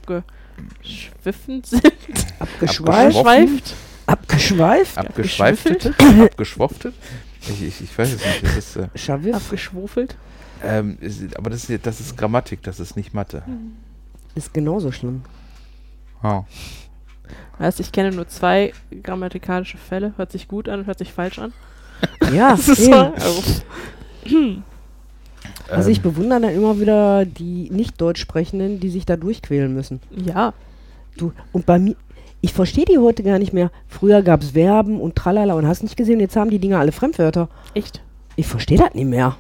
abgeschwiffen 0.59 1.65
sind. 1.65 1.93
Abgeschweift. 2.39 3.17
Abgeschweift. 3.17 3.75
Abgeschweift. 4.07 4.99
Abgeschweiftet? 4.99 5.95
Abgeschwoftet? 6.01 6.95
Ich, 7.43 7.63
ich, 7.63 7.81
ich 7.81 7.99
weiß 7.99 8.13
es 8.13 8.25
nicht. 8.25 8.43
Das 8.43 8.57
ist, 8.57 8.77
äh. 8.77 9.33
Abgeschwofelt. 9.33 10.17
ähm, 10.63 10.99
ist, 11.01 11.37
aber 11.37 11.51
das 11.51 11.69
ist, 11.69 11.87
das 11.87 12.01
ist 12.01 12.17
Grammatik, 12.17 12.63
das 12.63 12.81
ist 12.81 12.97
nicht 12.97 13.15
Mathe. 13.15 13.43
Ist 14.35 14.55
genauso 14.55 14.93
schlimm. 14.93 15.23
Oh. 16.23 16.45
Heißt, 17.59 17.81
ich 17.81 17.93
kenne 17.93 18.13
nur 18.13 18.29
zwei 18.29 18.73
grammatikalische 19.03 19.79
Fälle. 19.79 20.13
Hört 20.17 20.33
sich 20.33 20.49
gut 20.49 20.69
an 20.69 20.81
und 20.81 20.87
hört 20.87 20.99
sich 20.99 21.13
falsch 21.13 21.39
an. 21.39 21.53
Ja, 22.33 22.51
Das 22.57 22.69
ist 22.69 22.85
so, 22.85 23.15
also, 25.77 25.91
ich 25.91 25.99
Ähm, 25.99 26.03
bewundere 26.05 26.41
dann 26.41 26.55
immer 26.55 26.79
wieder 26.81 27.25
die 27.25 27.69
nicht 27.71 28.01
Deutsch 28.01 28.21
sprechenden, 28.21 28.81
die 28.81 28.89
sich 28.91 29.05
da 29.07 29.17
durchquälen 29.17 29.73
müssen. 29.75 30.01
ja, 30.11 30.53
Du, 31.17 31.33
und 31.53 31.67
bei 31.67 31.79
mir, 31.79 31.95
ich 32.41 32.55
verstehe 32.55 32.87
die 32.87 32.97
heute 32.99 33.23
gar 33.23 33.39
nicht 33.39 33.53
mehr. 33.53 33.71
Früher 33.87 34.23
gab 34.23 34.43
es 34.43 34.53
Verben 34.53 34.99
und 35.01 35.15
tralala 35.15 35.53
und 35.55 35.67
hast 35.67 35.83
nicht 35.83 35.97
gesehen, 35.97 36.21
jetzt 36.21 36.37
haben 36.37 36.49
die 36.51 36.59
Dinger 36.59 36.79
alle 36.79 36.91
Fremdwörter. 36.93 37.49
echt. 37.75 38.01
Ich 38.35 38.47
verstehe 38.47 38.79
das 38.79 38.95
nicht 38.95 39.05
mehr. 39.09 39.37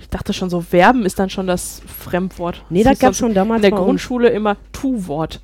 Ich 0.00 0.08
dachte 0.08 0.32
schon, 0.32 0.48
so 0.48 0.60
Verben 0.62 1.04
ist 1.04 1.18
dann 1.18 1.28
schon 1.28 1.46
das 1.46 1.82
Fremdwort. 1.86 2.64
Nee, 2.70 2.82
das 2.82 2.98
gab 2.98 3.08
sonst 3.08 3.18
schon 3.18 3.34
damals 3.34 3.58
in 3.62 3.70
der 3.70 3.78
uns. 3.78 3.84
Grundschule 3.86 4.28
immer 4.30 4.56
Tu-Wort. 4.72 5.40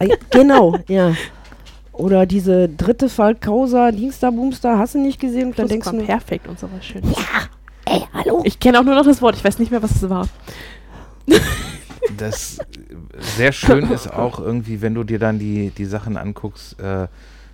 Ah, 0.00 0.04
ja, 0.04 0.14
genau, 0.30 0.76
ja. 0.88 1.14
Oder 1.92 2.24
diese 2.24 2.68
dritte 2.68 3.08
Fall 3.08 3.34
Causa, 3.34 3.90
Dienstag, 3.90 4.34
Boomster, 4.34 4.78
hast 4.78 4.94
du 4.94 4.98
nicht 5.00 5.20
gesehen? 5.20 5.48
Und 5.48 5.58
dann 5.58 5.68
denkst 5.68 5.90
du, 5.90 5.98
perfekt 6.04 6.46
und 6.48 6.58
sowas 6.58 6.84
schön. 6.84 7.02
Ey, 7.86 8.02
hallo. 8.12 8.42
Ich 8.44 8.58
kenne 8.60 8.80
auch 8.80 8.84
nur 8.84 8.94
noch 8.94 9.04
das 9.04 9.22
Wort, 9.22 9.36
ich 9.36 9.44
weiß 9.44 9.58
nicht 9.58 9.70
mehr, 9.70 9.82
was 9.82 9.92
es 9.92 10.08
war. 10.08 10.28
Das 12.16 12.58
sehr 13.18 13.52
schön 13.52 13.90
ist 13.90 14.12
auch 14.12 14.38
irgendwie, 14.38 14.80
wenn 14.80 14.94
du 14.94 15.04
dir 15.04 15.18
dann 15.18 15.38
die, 15.38 15.70
die 15.70 15.84
Sachen 15.84 16.16
anguckst, 16.16 16.78
äh, 16.80 17.08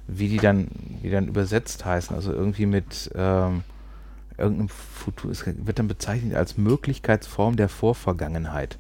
wie 0.06 0.28
die 0.28 0.38
dann, 0.38 0.68
wie 1.02 1.11
dann 1.11 1.28
übersetzt 1.28 1.85
heißen. 1.85 2.16
Also 2.16 2.32
irgendwie 2.32 2.66
mit 2.66 3.11
ähm, 3.14 3.62
irgendeinem 4.38 4.68
Futur, 4.68 5.30
es 5.30 5.44
wird 5.47 5.78
dann 5.78 5.88
bezeichnet 5.88 6.35
als 6.35 6.56
Möglichkeitsform 6.56 7.56
der 7.56 7.68
Vorvergangenheit. 7.68 8.78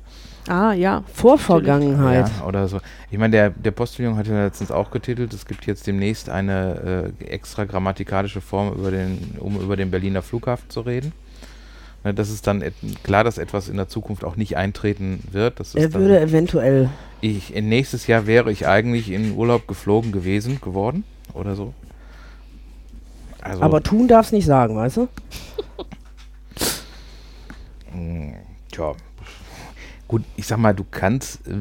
Ah, 0.48 0.72
ja. 0.72 1.04
Vorvergangenheit. 1.12 2.30
Ja, 2.38 2.46
oder 2.46 2.68
so. 2.68 2.80
Ich 3.10 3.18
meine, 3.18 3.32
der, 3.32 3.50
der 3.50 3.70
Postillon 3.70 4.16
hat 4.16 4.26
ja 4.26 4.44
letztens 4.44 4.70
auch 4.70 4.90
getitelt, 4.90 5.34
es 5.34 5.44
gibt 5.44 5.66
jetzt 5.66 5.86
demnächst 5.86 6.30
eine 6.30 7.12
äh, 7.20 7.24
extra 7.24 7.64
grammatikalische 7.64 8.40
Form, 8.40 8.72
über 8.72 8.90
den, 8.90 9.36
um 9.38 9.60
über 9.60 9.76
den 9.76 9.90
Berliner 9.90 10.22
Flughafen 10.22 10.70
zu 10.70 10.80
reden. 10.80 11.12
Ne, 12.08 12.14
das 12.14 12.30
ist 12.30 12.46
dann 12.46 12.64
klar, 13.02 13.22
dass 13.22 13.36
etwas 13.36 13.68
in 13.68 13.76
der 13.76 13.88
Zukunft 13.88 14.24
auch 14.24 14.36
nicht 14.36 14.56
eintreten 14.56 15.22
wird. 15.30 15.60
Das 15.60 15.74
Er 15.74 15.90
dann, 15.90 16.00
würde 16.00 16.18
eventuell. 16.18 16.88
ich, 17.20 17.54
in 17.54 17.68
nächstes 17.68 18.06
Jahr 18.06 18.26
wäre 18.26 18.50
ich 18.50 18.66
eigentlich 18.66 19.10
in 19.10 19.36
Urlaub 19.36 19.68
geflogen 19.68 20.10
gewesen, 20.10 20.58
geworden 20.62 21.04
oder 21.34 21.54
so. 21.54 21.74
Also, 23.42 23.62
Aber 23.62 23.82
tun 23.82 24.08
darf's 24.08 24.32
nicht 24.32 24.46
sagen, 24.46 24.74
weißt 24.74 24.96
du? 24.96 25.08
mh, 27.94 28.36
tja, 28.72 28.94
gut, 30.06 30.22
ich 30.36 30.46
sag 30.46 30.56
mal, 30.58 30.74
du 30.74 30.86
kannst, 30.90 31.46
äh, 31.46 31.60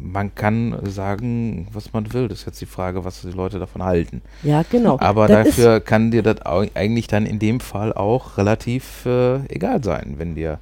man 0.00 0.34
kann 0.34 0.78
sagen, 0.84 1.66
was 1.72 1.92
man 1.92 2.12
will. 2.12 2.28
Das 2.28 2.40
ist 2.40 2.46
jetzt 2.46 2.60
die 2.60 2.66
Frage, 2.66 3.04
was 3.04 3.20
die 3.22 3.30
Leute 3.30 3.58
davon 3.58 3.82
halten. 3.82 4.22
Ja, 4.42 4.62
genau. 4.70 4.98
Aber 5.00 5.26
Das 5.28 5.48
dafür 5.48 5.80
kann 5.80 6.10
dir 6.10 6.22
das 6.22 6.40
eigentlich 6.42 7.06
dann 7.08 7.26
in 7.26 7.38
dem 7.38 7.60
Fall 7.60 7.92
auch 7.92 8.38
relativ 8.38 9.04
äh, 9.06 9.44
egal 9.46 9.82
sein, 9.82 10.14
wenn 10.18 10.34
dir. 10.34 10.58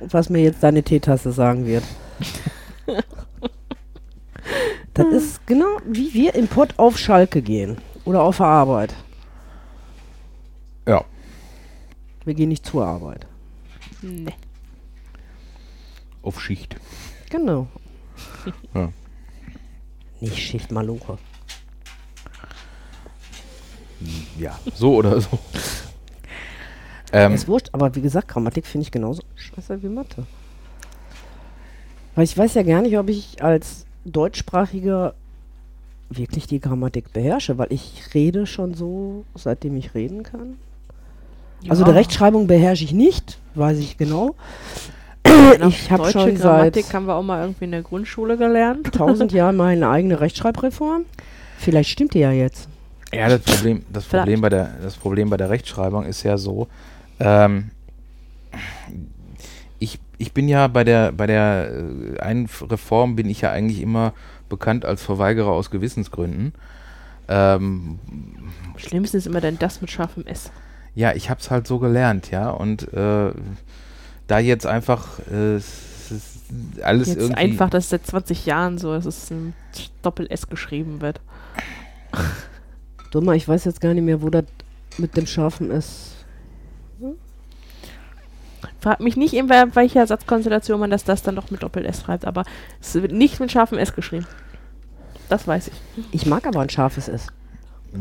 was 0.00 0.30
mir 0.30 0.42
jetzt 0.42 0.62
deine 0.62 0.82
Teetasse 0.82 1.32
sagen 1.32 1.66
wird. 1.66 1.84
das 4.94 5.06
ist 5.08 5.46
genau 5.46 5.78
wie 5.86 6.12
wir 6.14 6.34
im 6.34 6.46
Pott 6.48 6.74
auf 6.76 6.98
Schalke 6.98 7.42
gehen. 7.42 7.78
Oder 8.04 8.22
auf 8.22 8.36
der 8.36 8.46
Arbeit. 8.46 8.94
Ja. 10.86 11.04
Wir 12.24 12.34
gehen 12.34 12.50
nicht 12.50 12.66
zur 12.66 12.86
Arbeit. 12.86 13.26
Nee. 14.02 14.32
Auf 16.22 16.40
Schicht. 16.40 16.76
Genau. 17.30 17.66
Ja. 18.74 18.92
Nicht 20.20 20.38
Schicht 20.38 20.70
Maluche. 20.72 21.18
Ja, 24.38 24.58
so 24.74 24.96
oder 24.96 25.20
so. 25.20 25.38
Ähm, 27.12 27.32
Ist 27.34 27.46
wurscht, 27.48 27.68
aber 27.72 27.94
wie 27.94 28.00
gesagt, 28.00 28.28
Grammatik 28.28 28.66
finde 28.66 28.82
ich 28.84 28.90
genauso 28.90 29.22
scheiße 29.36 29.82
wie 29.82 29.88
Mathe. 29.88 30.26
Weil 32.14 32.24
ich 32.24 32.36
weiß 32.36 32.54
ja 32.54 32.62
gar 32.62 32.82
nicht, 32.82 32.98
ob 32.98 33.08
ich 33.08 33.42
als 33.42 33.86
Deutschsprachiger 34.04 35.14
wirklich 36.10 36.46
die 36.46 36.60
Grammatik 36.60 37.12
beherrsche, 37.12 37.56
weil 37.58 37.72
ich 37.72 38.14
rede 38.14 38.46
schon 38.46 38.74
so, 38.74 39.24
seitdem 39.34 39.76
ich 39.76 39.94
reden 39.94 40.22
kann. 40.22 40.56
Also 41.68 41.82
Ja. 41.84 41.90
die 41.90 41.96
Rechtschreibung 41.96 42.46
beherrsche 42.46 42.84
ich 42.84 42.92
nicht, 42.92 43.38
weiß 43.54 43.78
ich 43.78 43.96
genau. 43.96 44.34
Genau, 45.52 45.68
ich 45.68 45.90
habe 45.90 46.10
schon 46.10 46.34
Grammatik 46.34 46.84
seit 46.86 46.94
haben 46.94 47.06
wir 47.06 47.14
auch 47.14 47.22
mal 47.22 47.42
irgendwie 47.42 47.64
in 47.64 47.72
der 47.72 47.82
Grundschule 47.82 48.36
gelernt. 48.36 48.92
tausend 48.94 49.32
Jahren 49.32 49.56
meine 49.56 49.88
eigene 49.88 50.20
Rechtschreibreform. 50.20 51.04
Vielleicht 51.58 51.90
stimmt 51.90 52.14
die 52.14 52.20
ja 52.20 52.32
jetzt. 52.32 52.68
ja, 53.12 53.28
das 53.28 53.40
Problem, 53.40 53.84
das 53.92 54.04
Vielleicht. 54.04 54.24
Problem 54.24 54.40
bei 54.40 54.48
der, 54.48 54.70
das 54.82 54.94
Problem 54.96 55.30
bei 55.30 55.36
der 55.36 55.50
Rechtschreibung 55.50 56.04
ist 56.04 56.22
ja 56.22 56.36
so. 56.36 56.68
Ähm, 57.20 57.70
ich, 59.78 59.98
ich 60.18 60.32
bin 60.32 60.48
ja 60.48 60.68
bei 60.68 60.84
der, 60.84 61.12
bei 61.12 61.26
der 61.26 61.70
äh, 61.72 62.20
einen 62.20 62.48
Reform 62.62 63.16
bin 63.16 63.28
ich 63.28 63.40
ja 63.40 63.50
eigentlich 63.50 63.80
immer 63.80 64.12
bekannt 64.48 64.84
als 64.84 65.02
Verweigerer 65.02 65.50
aus 65.50 65.70
Gewissensgründen. 65.70 66.54
Ähm, 67.28 67.98
Schlimmsten 68.76 69.16
ist 69.16 69.26
immer 69.26 69.40
dann 69.40 69.58
das 69.58 69.80
mit 69.80 69.90
scharfem 69.90 70.26
S. 70.26 70.50
ja, 70.94 71.12
ich 71.12 71.30
habe 71.30 71.40
es 71.40 71.50
halt 71.50 71.66
so 71.66 71.78
gelernt, 71.78 72.30
ja. 72.30 72.50
Und 72.50 72.92
äh, 72.92 73.30
da 74.26 74.38
jetzt 74.38 74.66
einfach 74.66 75.18
äh, 75.30 75.56
es 75.56 76.10
ist 76.10 76.24
alles 76.82 77.08
Jetzt 77.08 77.16
irgendwie. 77.18 77.36
einfach, 77.36 77.70
dass 77.70 77.84
es 77.84 77.90
seit 77.90 78.06
20 78.06 78.46
Jahren 78.46 78.78
so, 78.78 78.92
dass 78.94 79.06
es 79.06 79.30
ein 79.30 79.54
Doppel-S 80.02 80.48
geschrieben 80.48 81.00
wird. 81.00 81.20
Dummer, 83.10 83.32
ich 83.32 83.48
weiß 83.48 83.64
jetzt 83.64 83.80
gar 83.80 83.94
nicht 83.94 84.04
mehr, 84.04 84.20
wo 84.22 84.28
das 84.30 84.44
mit 84.98 85.16
dem 85.16 85.26
scharfen 85.26 85.70
S. 85.70 86.10
Frag 88.80 89.00
mich 89.00 89.16
nicht, 89.16 89.32
in 89.34 89.48
wel- 89.48 89.74
welcher 89.74 90.06
Satzkonstellation 90.06 90.78
man 90.78 90.90
das, 90.90 91.04
das 91.04 91.22
dann 91.22 91.36
doch 91.36 91.50
mit 91.50 91.62
Doppel-S 91.62 92.02
schreibt, 92.02 92.26
aber 92.26 92.44
es 92.80 92.94
wird 92.94 93.12
nicht 93.12 93.40
mit 93.40 93.50
scharfem 93.50 93.78
S 93.78 93.94
geschrieben. 93.94 94.26
Das 95.28 95.46
weiß 95.48 95.68
ich. 95.68 95.74
Ich 96.12 96.26
mag 96.26 96.46
aber 96.46 96.60
ein 96.60 96.68
scharfes 96.70 97.08
S. 97.08 97.28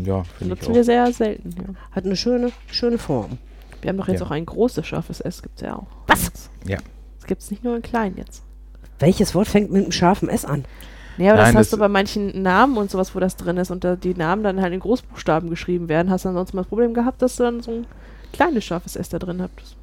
Ja, 0.03 0.23
finde 0.23 0.55
ich 0.55 0.61
Nutzen 0.61 0.75
wir 0.75 0.83
sehr 0.83 1.11
selten. 1.13 1.49
Ja. 1.57 1.73
Hat 1.95 2.05
eine 2.05 2.15
schöne, 2.17 2.51
schöne 2.69 2.97
Form. 2.97 3.37
Wir 3.83 3.89
haben 3.89 3.97
doch 3.97 4.07
jetzt 4.07 4.21
Ja. 4.21 4.25
auch 4.25 4.31
ein 4.31 4.45
großes 4.45 4.85
scharfes 4.85 5.19
S, 5.21 5.41
gibt 5.41 5.55
es 5.57 5.61
ja 5.61 5.75
auch. 5.75 5.87
Was? 6.07 6.49
Ja. 6.65 6.77
Das 7.19 7.27
gibt 7.27 7.41
es 7.41 7.51
nicht 7.51 7.63
nur 7.63 7.75
in 7.75 7.81
klein 7.81 8.13
jetzt. 8.17 8.43
Welches 8.99 9.35
Wort 9.35 9.47
fängt 9.47 9.71
mit 9.71 9.83
einem 9.83 9.91
scharfen 9.91 10.29
S 10.29 10.45
an? 10.45 10.65
Nee, 11.17 11.29
aber 11.29 11.37
Nein, 11.41 11.53
das 11.53 11.59
hast 11.59 11.65
das- 11.67 11.69
du 11.71 11.77
bei 11.77 11.87
manchen 11.89 12.41
Namen 12.41 12.77
und 12.77 12.89
sowas, 12.89 13.13
wo 13.13 13.19
das 13.19 13.35
drin 13.35 13.57
ist 13.57 13.69
und 13.71 13.83
da 13.83 13.95
die 13.95 14.15
Namen 14.15 14.43
dann 14.43 14.61
halt 14.61 14.73
in 14.73 14.79
Großbuchstaben 14.79 15.49
geschrieben 15.49 15.87
werden, 15.89 16.09
hast 16.09 16.25
du 16.25 16.29
dann 16.29 16.35
sonst 16.35 16.53
mal 16.53 16.61
das 16.61 16.69
Problem 16.69 16.93
gehabt, 16.93 17.21
dass 17.21 17.35
du 17.35 17.43
dann 17.43 17.61
so 17.61 17.71
ein 17.71 17.85
kleines 18.31 18.63
scharfes 18.65 18.95
S 18.95 19.09
da 19.09 19.19
drin 19.19 19.41
hattest. 19.41 19.75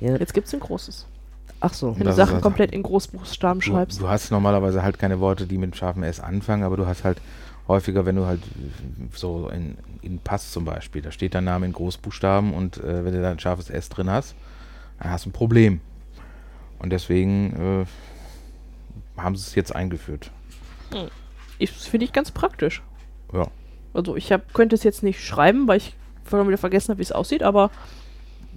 Ja. 0.00 0.16
Jetzt 0.16 0.32
gibt 0.32 0.46
es 0.46 0.54
ein 0.54 0.60
großes. 0.60 1.06
Ach 1.60 1.74
so. 1.74 1.98
Wenn 1.98 2.06
du 2.06 2.12
Sachen 2.14 2.34
also- 2.36 2.42
komplett 2.42 2.70
in 2.72 2.82
Großbuchstaben 2.84 3.60
Du, 3.60 3.66
schreibst. 3.66 4.00
du 4.00 4.08
hast 4.08 4.30
normalerweise 4.30 4.82
halt 4.82 4.98
keine 4.98 5.18
Worte, 5.20 5.46
die 5.46 5.58
mit 5.58 5.76
scharfem 5.76 6.04
S 6.04 6.20
anfangen, 6.20 6.62
aber 6.62 6.76
du 6.76 6.86
hast 6.86 7.04
halt 7.04 7.18
häufiger, 7.68 8.06
wenn 8.06 8.16
du 8.16 8.26
halt 8.26 8.40
so 9.12 9.48
in, 9.50 9.76
in 10.02 10.18
Pass 10.18 10.50
zum 10.52 10.64
Beispiel, 10.64 11.02
da 11.02 11.12
steht 11.12 11.34
dein 11.34 11.44
Name 11.44 11.66
in 11.66 11.72
Großbuchstaben 11.72 12.54
und 12.54 12.78
äh, 12.78 13.04
wenn 13.04 13.12
du 13.12 13.20
da 13.22 13.30
ein 13.30 13.38
scharfes 13.38 13.70
S 13.70 13.88
drin 13.88 14.10
hast, 14.10 14.34
dann 14.98 15.10
hast 15.10 15.26
du 15.26 15.30
ein 15.30 15.32
Problem. 15.32 15.80
Und 16.78 16.90
deswegen 16.90 17.84
äh, 19.16 19.20
haben 19.20 19.36
sie 19.36 19.42
es 19.46 19.54
jetzt 19.54 19.74
eingeführt. 19.74 20.30
Ich, 21.58 21.72
das 21.74 21.86
finde 21.86 22.04
ich 22.06 22.12
ganz 22.12 22.30
praktisch. 22.30 22.82
Ja. 23.32 23.48
Also 23.92 24.16
ich 24.16 24.32
hab, 24.32 24.54
könnte 24.54 24.74
es 24.76 24.84
jetzt 24.84 25.02
nicht 25.02 25.22
schreiben, 25.24 25.66
weil 25.68 25.78
ich 25.78 25.94
schon 26.28 26.46
wieder 26.46 26.58
vergessen 26.58 26.90
habe, 26.90 26.98
wie 26.98 27.02
es 27.04 27.12
aussieht, 27.12 27.42
aber 27.42 27.70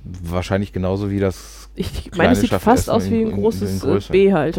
Wahrscheinlich 0.04 0.74
genauso 0.74 1.12
wie 1.12 1.20
das. 1.20 1.70
ich 1.76 2.12
meine, 2.16 2.34
es 2.34 2.42
sieht 2.42 2.50
fast 2.50 2.84
S 2.84 2.90
aus 2.90 3.06
in- 3.06 3.12
wie 3.12 3.22
in- 3.22 3.28
ein 3.30 3.34
in 3.36 3.42
großes 3.42 3.84
äh. 3.84 4.00
B 4.12 4.34
halt. 4.34 4.58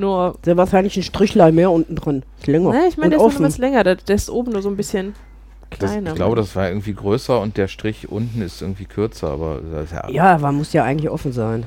Nur, 0.00 0.36
Sehr 0.44 0.56
wahrscheinlich 0.56 0.96
ein 0.96 1.02
Strichlein 1.02 1.54
mehr 1.54 1.70
unten 1.70 1.94
drin. 1.94 2.22
Ist 2.38 2.46
länger. 2.46 2.72
ne, 2.72 2.86
ich 2.88 2.96
meine, 2.96 3.10
der 3.10 3.18
ist 3.18 3.32
nur 3.32 3.32
noch 3.32 3.48
was 3.48 3.58
länger. 3.58 3.84
Der, 3.84 3.96
der 3.96 4.16
ist 4.16 4.30
oben 4.30 4.52
nur 4.52 4.62
so 4.62 4.68
ein 4.68 4.76
bisschen 4.76 5.14
das 5.70 5.78
kleiner. 5.90 6.10
ich 6.10 6.16
glaube, 6.16 6.36
das 6.36 6.56
war 6.56 6.68
irgendwie 6.68 6.94
größer 6.94 7.40
und 7.40 7.56
der 7.56 7.68
Strich 7.68 8.08
unten 8.10 8.42
ist 8.42 8.60
irgendwie 8.60 8.86
kürzer, 8.86 9.28
aber 9.28 9.60
das 9.72 9.84
ist 9.84 9.92
ja, 9.92 10.10
Ja, 10.10 10.34
aber 10.34 10.52
muss 10.52 10.72
ja 10.72 10.84
eigentlich 10.84 11.10
offen 11.10 11.32
sein. 11.32 11.64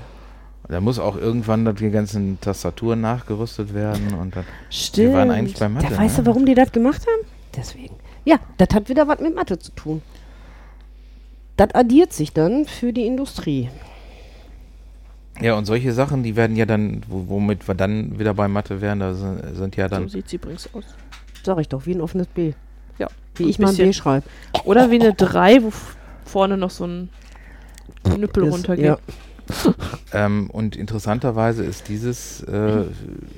da 0.68 0.82
muss 0.82 1.00
auch 1.00 1.16
irgendwann 1.16 1.66
dann 1.66 1.76
die 1.76 1.90
ganzen 1.90 2.40
Tastaturen 2.42 3.02
nachgerüstet 3.02 3.74
werden 3.74 4.14
und 4.20 4.36
dann. 4.36 4.46
Stimmt. 4.70 5.10
Wir 5.10 5.18
waren 5.18 5.32
eigentlich 5.32 5.58
bei 5.58 5.70
Mathe. 5.70 5.88
Da 5.90 5.98
weißt 5.98 6.18
ne? 6.18 6.24
du, 6.24 6.30
warum 6.30 6.46
die 6.46 6.56
das 6.56 6.72
gemacht 6.72 7.02
haben? 7.02 7.28
Deswegen. 7.56 7.96
Ja, 8.26 8.38
das 8.58 8.70
hat 8.74 8.90
wieder 8.90 9.08
was 9.08 9.20
mit 9.20 9.36
Mathe 9.36 9.60
zu 9.60 9.72
tun. 9.74 10.02
Das 11.58 11.74
addiert 11.74 12.14
sich 12.14 12.34
dann 12.34 12.66
für 12.66 12.94
die 12.94 13.06
Industrie. 13.06 13.70
Ja, 15.42 15.56
und 15.56 15.66
solche 15.66 15.94
Sachen, 15.94 16.24
die 16.24 16.36
werden 16.36 16.56
ja 16.56 16.66
dann, 16.66 17.02
wo- 17.08 17.26
womit 17.28 17.68
wir 17.68 17.76
dann 17.76 18.20
wieder 18.20 18.34
bei 18.34 18.48
Mathe 18.48 18.82
wären, 18.82 19.00
da 19.00 19.14
sind, 19.14 19.56
sind 19.56 19.76
ja 19.76 19.90
so 19.90 19.96
dann. 19.96 20.08
sieht 20.10 20.30
sie 20.30 20.36
übrigens 20.36 20.70
aus. 20.74 20.84
Sag 21.44 21.58
ich 21.60 21.68
doch, 21.70 21.86
wie 21.86 21.96
ein 21.96 22.02
offenes 22.02 22.28
B. 22.28 22.54
Ja. 23.00 23.08
Wie 23.36 23.50
ich 23.50 23.58
mal 23.60 23.70
ein. 23.70 23.76
B 23.78 23.92
schreibe. 23.94 24.26
Oder 24.64 24.92
wie 24.92 25.00
eine 25.00 25.14
3, 25.14 25.64
wo 25.64 25.72
vorne 26.26 26.56
noch 26.58 26.70
so 26.70 26.86
ein 26.86 27.10
Knüppel 28.04 28.46
Das- 28.46 28.54
runtergeht. 28.54 28.86
ja. 28.86 28.98
Ähm, 30.14 30.50
und 30.52 30.76
interessanterweise 30.78 31.66
ist 31.66 31.90
dieses, 31.90 32.42
äh, 32.44 32.84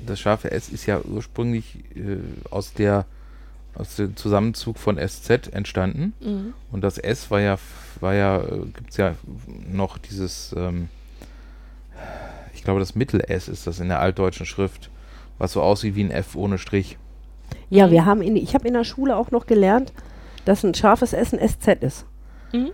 das 0.06 0.20
scharfe 0.20 0.52
S 0.52 0.68
ist 0.68 0.86
ja 0.86 1.00
ursprünglich 1.00 1.78
äh, 1.96 2.18
aus 2.50 2.74
der 2.74 3.06
aus 3.74 3.96
dem 3.96 4.14
Zusammenzug 4.14 4.78
von 4.78 4.98
SZ 4.98 5.48
entstanden. 5.52 6.12
Mhm. 6.20 6.52
Und 6.70 6.82
das 6.84 6.98
S 6.98 7.30
war 7.30 7.40
ja, 7.40 7.54
f- 7.54 7.96
war 8.00 8.14
ja, 8.14 8.38
gibt 8.40 8.90
es 8.90 8.96
ja 8.98 9.14
noch 9.70 9.98
dieses, 9.98 10.54
ähm, 10.56 10.88
ich 12.54 12.62
glaube, 12.62 12.80
das 12.80 12.94
Mittel-S 12.94 13.48
ist 13.48 13.66
das 13.66 13.80
in 13.80 13.88
der 13.88 14.00
altdeutschen 14.00 14.46
Schrift, 14.46 14.90
was 15.38 15.52
so 15.52 15.62
aussieht 15.62 15.94
wie 15.94 16.04
ein 16.04 16.10
F 16.10 16.36
ohne 16.36 16.58
Strich. 16.58 16.98
Ja, 17.70 17.90
wir 17.90 18.04
haben 18.04 18.22
in, 18.22 18.36
ich 18.36 18.54
habe 18.54 18.66
in 18.66 18.74
der 18.74 18.84
Schule 18.84 19.16
auch 19.16 19.30
noch 19.30 19.46
gelernt, 19.46 19.92
dass 20.44 20.64
ein 20.64 20.74
scharfes 20.74 21.12
S 21.12 21.32
ein 21.32 21.48
SZ 21.48 21.82
ist. 21.82 22.06
Mhm. 22.52 22.70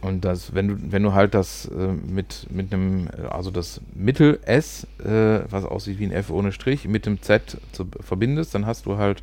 Und 0.00 0.22
das, 0.26 0.54
wenn 0.54 0.68
du, 0.68 0.76
wenn 0.92 1.02
du 1.02 1.14
halt 1.14 1.32
das 1.32 1.66
äh, 1.66 1.86
mit, 1.86 2.46
mit 2.50 2.74
einem, 2.74 3.08
also 3.30 3.50
das 3.50 3.80
Mittel 3.94 4.38
S, 4.44 4.86
äh, 5.02 5.40
was 5.48 5.64
aussieht 5.64 5.98
wie 5.98 6.04
ein 6.04 6.12
F 6.12 6.28
ohne 6.30 6.52
Strich, 6.52 6.86
mit 6.86 7.06
dem 7.06 7.22
Z 7.22 7.56
zu, 7.72 7.86
verbindest, 8.00 8.54
dann 8.54 8.66
hast 8.66 8.84
du 8.84 8.98
halt 8.98 9.22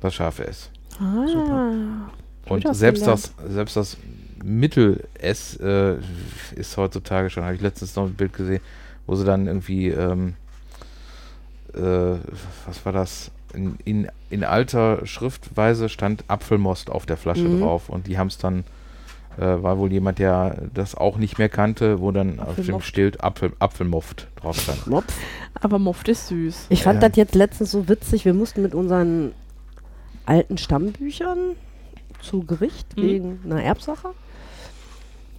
das 0.00 0.14
scharfe 0.14 0.46
S. 0.46 0.70
Ah. 1.00 1.26
Super. 1.26 1.72
Und 2.48 2.74
selbst 2.74 3.00
gelernt. 3.02 3.30
das, 3.38 3.52
selbst 3.52 3.76
das 3.76 3.96
Mittel 4.42 5.04
S 5.18 5.56
äh, 5.56 5.96
ist 6.56 6.76
heutzutage 6.76 7.30
schon, 7.30 7.44
habe 7.44 7.54
ich 7.54 7.60
letztens 7.60 7.94
noch 7.96 8.06
ein 8.06 8.14
Bild 8.14 8.32
gesehen, 8.32 8.60
wo 9.06 9.14
sie 9.14 9.24
dann 9.24 9.46
irgendwie, 9.46 9.88
ähm, 9.88 10.34
äh, 11.74 12.16
was 12.66 12.84
war 12.84 12.92
das? 12.92 13.30
In, 13.52 13.76
in, 13.84 14.08
in 14.30 14.44
alter 14.44 15.04
Schriftweise 15.06 15.88
stand 15.88 16.24
Apfelmost 16.28 16.88
auf 16.90 17.04
der 17.04 17.16
Flasche 17.16 17.42
Mhm. 17.48 17.60
drauf 17.60 17.88
und 17.88 18.06
die 18.06 18.16
haben 18.16 18.28
es 18.28 18.38
dann, 18.38 18.64
äh, 19.38 19.42
war 19.42 19.76
wohl 19.78 19.90
jemand, 19.92 20.18
der 20.20 20.56
das 20.72 20.94
auch 20.94 21.16
nicht 21.18 21.38
mehr 21.38 21.48
kannte, 21.48 22.00
wo 22.00 22.12
dann 22.12 22.38
auf 22.40 22.54
dem. 22.56 22.80
Schild 22.80 23.22
Apfel, 23.24 23.52
Apfelmoft 23.58 24.28
drauf 24.36 24.58
stand. 24.60 24.86
Mops. 24.86 25.14
Aber 25.54 25.78
Moft 25.80 26.08
ist 26.08 26.28
süß. 26.28 26.66
Ich 26.68 26.84
fand 26.84 27.02
Ja. 27.02 27.08
das 27.08 27.16
jetzt 27.16 27.34
letztens 27.34 27.72
so 27.72 27.88
witzig. 27.88 28.24
Wir 28.24 28.34
mussten 28.34 28.62
mit 28.62 28.72
unseren 28.74 29.32
alten 30.26 30.56
Stammbüchern 30.56 31.56
zu 32.22 32.40
Gericht 32.44 32.96
Mhm. 32.96 33.02
wegen 33.02 33.40
einer 33.44 33.62
Erbsache. 33.62 34.10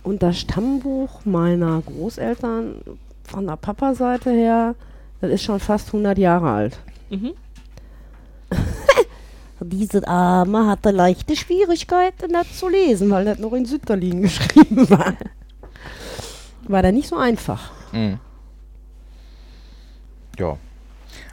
Und 0.03 0.23
das 0.23 0.39
Stammbuch 0.39 1.25
meiner 1.25 1.81
Großeltern 1.81 2.81
von 3.23 3.47
der 3.47 3.55
Papa-Seite 3.55 4.31
her, 4.31 4.75
das 5.21 5.31
ist 5.31 5.43
schon 5.43 5.59
fast 5.59 5.87
100 5.93 6.17
Jahre 6.17 6.49
alt. 6.49 6.79
Mhm. 7.09 7.31
Diese 9.63 10.07
Arme 10.07 10.65
hatte 10.65 10.89
leichte 10.89 11.35
Schwierigkeiten, 11.35 12.33
das 12.33 12.57
zu 12.57 12.67
lesen, 12.67 13.11
weil 13.11 13.25
das 13.25 13.37
noch 13.37 13.53
in 13.53 13.65
Sütterlin 13.65 14.21
geschrieben 14.23 14.89
war. 14.89 15.13
War 16.67 16.81
da 16.81 16.91
nicht 16.91 17.07
so 17.07 17.15
einfach. 17.15 17.69
Mhm. 17.91 18.17
Ja. 20.39 20.57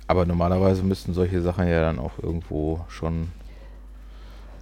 Aber 0.06 0.26
normalerweise 0.26 0.82
müssten 0.82 1.14
solche 1.14 1.40
Sachen 1.40 1.66
ja 1.68 1.80
dann 1.80 1.98
auch 1.98 2.12
irgendwo 2.22 2.80
schon 2.88 3.28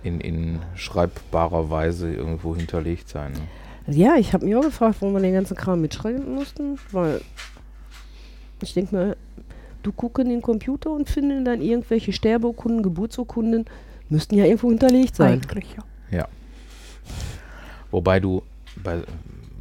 in, 0.07 0.21
in 0.21 0.61
schreibbarer 0.75 1.71
Weise 1.71 2.13
irgendwo 2.13 2.55
hinterlegt 2.57 3.09
sein. 3.09 3.33
Ne? 3.33 3.95
Ja, 3.95 4.17
ich 4.17 4.33
habe 4.33 4.47
mich 4.47 4.57
auch 4.57 4.63
gefragt, 4.63 4.97
warum 5.01 5.15
wir 5.15 5.21
den 5.21 5.35
ganzen 5.35 5.57
Kram 5.57 5.81
mitschreiben 5.81 6.35
mussten, 6.35 6.79
weil 6.93 7.21
ich 8.63 8.75
denke 8.75 8.97
mir, 8.97 9.17
du 9.83 9.93
guckst 9.93 10.25
in 10.25 10.31
den 10.31 10.43
Computer 10.43 10.91
und 10.91 11.09
findest 11.09 11.47
dann 11.47 11.61
irgendwelche 11.61 12.13
Sterbeurkunden, 12.13 12.83
Geburtsurkunden, 12.83 13.67
müssten 14.09 14.37
ja 14.37 14.45
irgendwo 14.45 14.71
hinterlegt 14.71 15.17
sein. 15.17 15.35
Eigentlich, 15.43 15.77
ja. 16.11 16.29
Wobei 17.91 18.21
du 18.21 18.43
bei, 18.83 19.03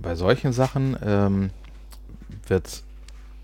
bei 0.02 0.16
solchen 0.16 0.54
Sachen 0.54 0.98
ähm, 1.04 1.50
wird 2.48 2.68
es 2.68 2.84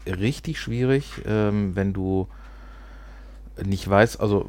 richtig 0.06 0.60
schwierig, 0.60 1.22
ähm, 1.26 1.76
wenn 1.76 1.94
du 1.94 2.28
nicht 3.64 3.88
weißt, 3.88 4.20
also 4.20 4.48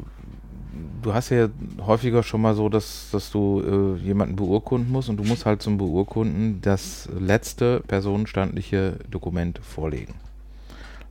du 1.03 1.13
hast 1.15 1.31
ja 1.31 1.49
häufiger 1.87 2.23
schon 2.23 2.43
mal 2.43 2.55
so, 2.55 2.69
dass, 2.69 3.09
dass 3.13 3.31
du 3.31 3.97
äh, 3.99 4.05
jemanden 4.05 4.37
beurkunden 4.37 4.91
musst 4.91 5.09
und 5.09 5.17
du 5.17 5.25
musst 5.25 5.47
halt 5.47 5.63
zum 5.63 5.79
Beurkunden 5.79 6.61
das 6.63 7.09
letzte 7.19 7.81
personenstandliche 7.87 8.99
Dokument 9.11 9.59
vorlegen. 9.63 10.15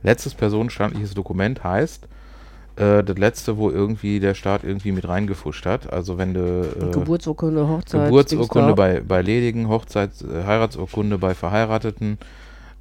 Letztes 0.02 0.34
personenstandliches 0.34 1.14
Dokument 1.14 1.62
heißt, 1.62 2.08
äh, 2.76 3.04
das 3.04 3.18
letzte, 3.18 3.56
wo 3.56 3.70
irgendwie 3.70 4.18
der 4.18 4.34
Staat 4.34 4.64
irgendwie 4.64 4.92
mit 4.92 5.06
reingefuscht 5.06 5.66
hat. 5.66 5.92
Also 5.92 6.18
wenn 6.18 6.34
du 6.34 6.40
äh, 6.40 6.90
Geburtsurkunde, 6.90 7.68
Hochzeit. 7.68 8.06
Geburtsurkunde 8.06 8.74
bei, 8.74 9.00
bei 9.00 9.22
Ledigen, 9.22 9.68
Hochzeits-, 9.68 10.24
äh, 10.24 10.44
Heiratsurkunde 10.44 11.18
bei 11.18 11.34
Verheirateten, 11.34 12.18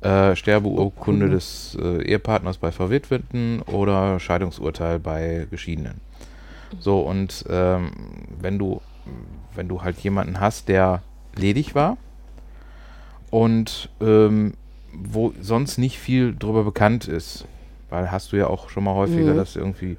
äh, 0.02 0.36
Sterbeurkunde 0.36 1.26
Urkunde. 1.26 1.30
des 1.30 1.78
äh, 1.80 2.04
Ehepartners 2.04 2.58
bei 2.58 2.72
Verwitweten 2.72 3.62
oder 3.64 4.20
Scheidungsurteil 4.20 4.98
bei 5.00 5.46
Geschiedenen. 5.52 6.02
So, 6.80 7.02
und 7.02 7.46
ähm, 7.50 7.92
wenn 8.40 8.58
du, 8.58 8.82
wenn 9.56 9.68
du 9.68 9.82
halt 9.84 9.98
jemanden 10.00 10.40
hast, 10.40 10.68
der 10.70 11.02
ledig 11.36 11.76
war 11.76 11.98
und 13.30 13.90
ähm, 14.02 14.54
wo 14.94 15.34
sonst 15.42 15.78
nicht 15.78 16.00
viel 16.00 16.36
drüber 16.36 16.64
bekannt 16.64 17.08
ist, 17.08 17.46
weil 17.90 18.12
hast 18.12 18.32
du 18.32 18.38
ja 18.38 18.48
auch 18.48 18.70
schon 18.70 18.84
mal 18.84 18.96
häufiger, 18.96 19.34
Mhm. 19.34 19.38
dass 19.38 19.56
irgendwie 19.56 19.98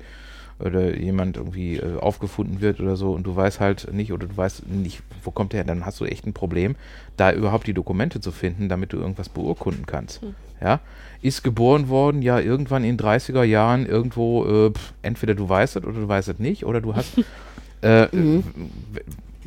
oder 0.58 0.96
jemand 0.96 1.36
irgendwie 1.38 1.76
äh, 1.78 1.98
aufgefunden 1.98 2.60
wird 2.60 2.78
oder 2.78 2.94
so 2.94 3.12
und 3.12 3.24
du 3.24 3.34
weißt 3.34 3.58
halt 3.58 3.92
nicht 3.92 4.12
oder 4.12 4.26
du 4.28 4.36
weißt 4.36 4.68
nicht, 4.68 5.02
wo 5.24 5.30
kommt 5.32 5.52
der 5.52 5.58
her, 5.60 5.64
dann 5.64 5.84
hast 5.84 5.98
du 6.00 6.04
echt 6.04 6.24
ein 6.26 6.34
Problem, 6.34 6.76
da 7.16 7.32
überhaupt 7.32 7.66
die 7.66 7.74
Dokumente 7.74 8.20
zu 8.20 8.30
finden, 8.30 8.68
damit 8.68 8.92
du 8.92 8.98
irgendwas 8.98 9.28
beurkunden 9.28 9.86
kannst. 9.86 10.22
Hm. 10.22 10.34
Ja, 10.62 10.80
ist 11.22 11.42
geboren 11.42 11.88
worden, 11.88 12.22
ja, 12.22 12.38
irgendwann 12.38 12.84
in 12.84 12.96
30er 12.96 13.42
Jahren 13.42 13.86
irgendwo, 13.86 14.44
äh, 14.44 14.70
pf, 14.70 14.92
entweder 15.02 15.34
du 15.34 15.48
weißt 15.48 15.76
es 15.76 15.84
oder 15.84 15.92
du 15.92 16.06
weißt 16.08 16.28
es 16.28 16.38
nicht 16.38 16.64
oder 16.64 16.80
du 16.80 16.94
hast, 16.94 17.12
äh, 17.82 18.06
Mhm. 18.14 18.44
w- 18.92 19.00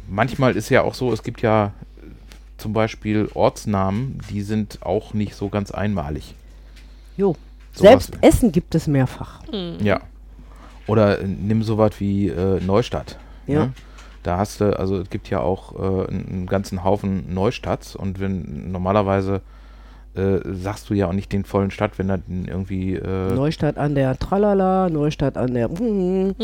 manchmal 0.09 0.55
ist 0.55 0.69
ja 0.69 0.81
auch 0.83 0.93
so, 0.93 1.11
es 1.13 1.23
gibt 1.23 1.41
ja 1.41 1.71
zum 2.57 2.73
Beispiel 2.73 3.29
Ortsnamen, 3.33 4.19
die 4.29 4.41
sind 4.41 4.79
auch 4.81 5.13
nicht 5.13 5.35
so 5.35 5.49
ganz 5.49 5.71
einmalig. 5.71 6.35
Jo. 7.17 7.35
Sowas- 7.73 8.05
Selbst 8.07 8.17
Essen 8.21 8.51
gibt 8.51 8.73
es 8.75 8.87
mehrfach. 8.87 9.41
Mhm. 9.51 9.77
Ja. 9.85 10.01
Oder 10.87 11.19
äh, 11.19 11.27
nimm 11.27 11.63
sowas 11.63 11.91
wie 11.99 12.29
äh, 12.29 12.59
Neustadt. 12.61 13.17
Ja. 13.47 13.65
Ne? 13.65 13.73
Da 14.23 14.37
hast 14.37 14.59
du, 14.61 14.77
also 14.79 14.97
es 14.99 15.09
gibt 15.09 15.29
ja 15.29 15.39
auch 15.39 15.73
äh, 15.75 16.07
einen, 16.09 16.27
einen 16.29 16.45
ganzen 16.47 16.83
Haufen 16.83 17.33
Neustadts 17.33 17.95
und 17.95 18.19
wenn 18.19 18.71
normalerweise 18.71 19.41
äh, 20.15 20.39
sagst 20.53 20.89
du 20.89 20.93
ja 20.93 21.07
auch 21.07 21.13
nicht 21.13 21.31
den 21.31 21.45
vollen 21.45 21.71
Stadt, 21.71 21.97
wenn 21.97 22.07
da 22.07 22.17
irgendwie 22.27 22.95
äh, 22.95 23.33
Neustadt 23.33 23.77
an 23.77 23.95
der 23.95 24.17
Tralala, 24.17 24.89
Neustadt 24.89 25.37
an 25.37 25.53
der. 25.53 25.69
Mhm. 25.69 26.35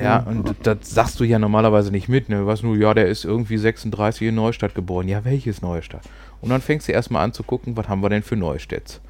Ja 0.00 0.20
und 0.20 0.54
das 0.62 0.78
sagst 0.82 1.20
du 1.20 1.24
ja 1.24 1.38
normalerweise 1.38 1.90
nicht 1.90 2.08
mit, 2.08 2.28
ne? 2.28 2.46
Was 2.46 2.62
nur, 2.62 2.76
ja, 2.76 2.94
der 2.94 3.08
ist 3.08 3.24
irgendwie 3.24 3.58
36 3.58 4.28
in 4.28 4.34
Neustadt 4.34 4.74
geboren. 4.74 5.06
Ja, 5.06 5.24
welches 5.24 5.62
Neustadt? 5.62 6.02
Und 6.40 6.50
dann 6.50 6.60
fängst 6.60 6.88
du 6.88 6.92
erstmal 6.92 7.24
an 7.24 7.32
zu 7.32 7.42
gucken, 7.42 7.76
was 7.76 7.88
haben 7.88 8.02
wir 8.02 8.08
denn 8.08 8.22
für 8.22 8.36
Neustädts? 8.36 9.00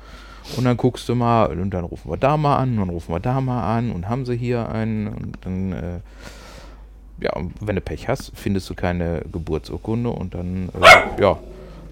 Und 0.57 0.64
dann 0.64 0.76
guckst 0.76 1.09
du 1.09 1.14
mal, 1.14 1.46
und 1.59 1.70
dann 1.70 1.85
rufen 1.85 2.11
wir 2.11 2.16
da 2.16 2.37
mal 2.37 2.57
an, 2.57 2.70
und 2.70 2.78
dann 2.78 2.90
rufen 2.90 3.14
wir 3.14 3.20
da 3.20 3.40
mal 3.40 3.76
an 3.76 3.92
und 3.92 4.09
haben 4.09 4.26
sie 4.26 4.37
hier 4.37 4.68
einen 4.68 5.09
und 5.09 5.38
dann, 5.42 5.72
äh, 5.72 6.00
ja, 7.20 7.33
wenn 7.61 7.76
du 7.76 7.81
Pech 7.81 8.09
hast, 8.09 8.33
findest 8.35 8.68
du 8.68 8.74
keine 8.74 9.22
Geburtsurkunde 9.31 10.11
und 10.11 10.35
dann, 10.35 10.68
äh, 10.68 11.22
ja, 11.22 11.38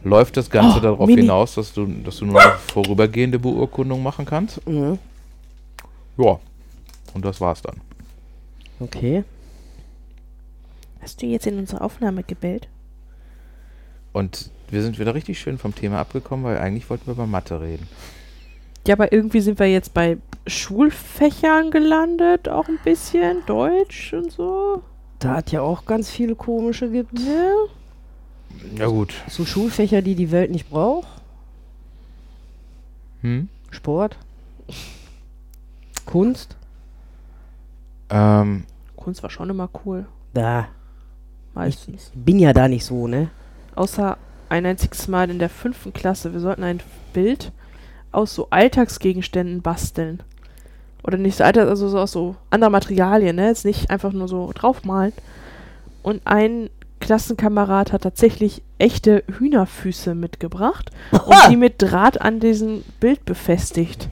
läuft 0.05 0.37
das 0.37 0.51
Ganze 0.51 0.79
Oh, 0.79 0.81
darauf 0.81 1.07
Mini. 1.07 1.23
hinaus, 1.23 1.55
dass 1.55 1.73
du, 1.73 1.87
dass 1.87 2.19
du 2.19 2.27
nur 2.27 2.41
eine 2.41 2.53
vorübergehende 2.73 3.39
Beurkundung 3.39 4.03
machen 4.03 4.25
kannst. 4.25 4.67
Mhm. 4.67 4.99
Ja, 6.17 6.39
und 7.15 7.25
das 7.25 7.41
war's 7.41 7.63
dann. 7.63 7.77
Okay. 8.81 9.25
Hast 11.01 11.21
du 11.23 11.27
jetzt 11.27 11.47
in 11.47 11.59
unsere 11.59 11.81
Aufnahme 11.83 12.23
gebellt? 12.23 12.69
Und 14.13 14.51
wir 14.71 14.83
sind 14.83 14.99
wieder 14.99 15.15
richtig 15.15 15.39
schön 15.39 15.59
vom 15.59 15.75
Thema 15.75 15.99
abgekommen, 16.01 16.45
weil 16.45 16.59
eigentlich 16.59 16.89
wollten 16.91 17.07
wir 17.07 17.13
über 17.15 17.27
Mathe 17.27 17.61
reden. 17.61 17.87
Ja, 18.87 18.95
aber 18.95 19.13
irgendwie 19.13 19.41
sind 19.41 19.59
wir 19.59 19.67
jetzt 19.71 19.93
bei 19.95 20.17
Schulfächern 20.47 21.71
gelandet, 21.71 22.49
auch 22.49 22.69
ein 22.69 22.79
bisschen. 22.85 23.43
Deutsch 23.47 24.13
und 24.15 24.33
so. 24.33 24.83
Da 25.19 25.37
hat 25.37 25.53
ja 25.53 25.61
auch 25.61 25.85
ganz 25.85 26.11
viele 26.11 26.35
komische 26.35 26.91
gibt. 26.91 27.19
Ja. 27.19 27.53
Ja 28.77 28.87
gut. 28.87 29.15
So 29.29 29.45
Schulfächer, 29.45 30.03
die 30.03 30.15
die 30.15 30.31
Welt 30.31 30.51
nicht 30.51 30.71
braucht. 30.71 31.09
Hm? 33.23 33.49
Sport. 33.71 34.17
Kunst. 36.07 36.57
Ähm, 38.09 38.65
Kunst 38.97 39.23
war 39.23 39.31
schon 39.31 39.51
immer 39.51 39.69
cool. 39.85 40.07
Da. 40.35 40.69
Meistens. 41.55 42.11
Bin 42.15 42.39
ja 42.39 42.53
da 42.53 42.69
nicht 42.69 42.85
so, 42.85 43.07
ne? 43.07 43.31
Außer 43.75 44.17
ein 44.49 44.67
einziges 44.67 45.09
Mal 45.09 45.31
in 45.31 45.39
der 45.39 45.49
fünften 45.49 45.93
Klasse. 45.93 46.33
Wir 46.33 46.41
sollten 46.41 46.65
ein 46.65 46.81
Bild 47.13 47.53
aus 48.13 48.35
so 48.35 48.49
Alltagsgegenständen 48.51 49.63
basteln. 49.63 50.23
Oder 51.03 51.17
nicht 51.17 51.37
so 51.37 51.45
Alltags, 51.45 51.69
also 51.69 51.89
so 51.89 51.99
aus 51.99 52.13
so 52.13 52.37
anderen 52.51 52.73
Materialien, 52.73 53.37
ne? 53.37 53.49
Jetzt 53.49 53.65
nicht 53.65 53.91
einfach 53.91 54.13
nur 54.13 54.29
so 54.29 54.53
draufmalen. 54.53 55.13
Und 56.03 56.23
ein 56.27 56.71
Klassenkamerad 57.15 57.93
hat 57.93 58.03
tatsächlich 58.03 58.63
echte 58.79 59.25
Hühnerfüße 59.37 60.15
mitgebracht 60.15 60.93
und 61.11 61.35
die 61.49 61.57
mit 61.57 61.83
Draht 61.83 62.21
an 62.21 62.39
diesem 62.39 62.85
Bild 63.01 63.25
befestigt. 63.25 64.09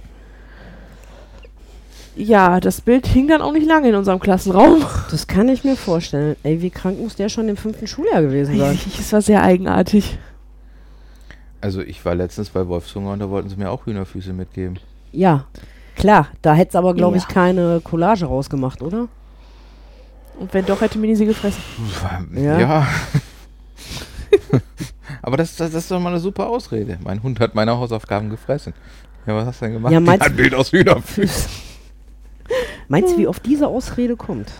Ja, 2.17 2.59
das 2.59 2.81
Bild 2.81 3.07
hing 3.07 3.29
dann 3.29 3.41
auch 3.41 3.53
nicht 3.53 3.69
lange 3.69 3.89
in 3.91 3.95
unserem 3.95 4.19
Klassenraum. 4.19 4.85
Das 5.13 5.29
kann 5.29 5.49
ich 5.49 5.63
mir 5.63 5.77
vorstellen. 5.77 6.35
Ey, 6.43 6.61
wie 6.61 6.71
krank 6.71 6.99
muss 6.99 7.15
der 7.15 7.29
schon 7.29 7.49
im 7.49 7.57
fünften 7.57 7.87
Schuljahr 7.87 8.21
gewesen 8.21 8.59
sein? 8.59 8.77
Es 8.99 9.13
war 9.13 9.23
sehr 9.23 9.45
eigenartig. 9.45 10.19
also 11.61 11.81
ich 11.81 12.05
war 12.05 12.17
letztens 12.17 12.51
bei 12.51 12.67
Wolfshunger 12.67 13.13
und 13.13 13.21
da 13.21 13.31
wollten 13.31 13.49
sie 13.49 13.55
mir 13.57 13.71
auch 13.71 13.87
Hühnerfüße 13.87 14.33
mitgeben. 14.33 14.81
Ja, 15.13 15.45
klar. 15.95 16.27
Da 16.43 16.53
hätte 16.55 16.71
es 16.71 16.75
aber, 16.75 16.95
glaube 16.95 17.17
Ja. 17.17 17.23
ich, 17.23 17.29
keine 17.33 17.81
Collage 17.85 18.25
rausgemacht, 18.27 18.83
oder? 18.83 19.07
Und 20.39 20.53
wenn 20.55 20.65
doch, 20.67 20.81
hätte 20.81 20.99
Mini 20.99 21.17
sie 21.17 21.27
gefressen. 21.27 21.63
Ja. 22.35 22.59
Ja. 22.59 22.87
Aber 25.23 25.37
das, 25.37 25.57
das, 25.57 25.73
das 25.73 25.85
ist 25.85 25.91
doch 25.91 26.01
mal 26.01 26.11
eine 26.11 26.21
super 26.21 26.49
Ausrede. 26.49 26.99
Mein 27.03 27.23
Hund 27.23 27.41
hat 27.41 27.55
meine 27.55 27.77
Hausaufgaben 27.77 28.31
gefressen. 28.31 28.73
Ja, 29.27 29.35
was 29.35 29.47
hast 29.47 29.61
du 29.61 29.67
denn 29.67 29.75
gemacht? 29.75 29.93
Ja, 29.93 30.01
meinst 30.01 30.25
hat 30.25 30.37
Bild 30.37 30.55
aus 30.55 30.73
Hühnerfüßen. 30.73 31.51
Meinst 32.89 33.13
du, 33.13 33.19
wie 33.19 33.27
oft 33.27 33.45
diese 33.45 33.69
Ausrede 33.69 34.17
kommt? 34.17 34.51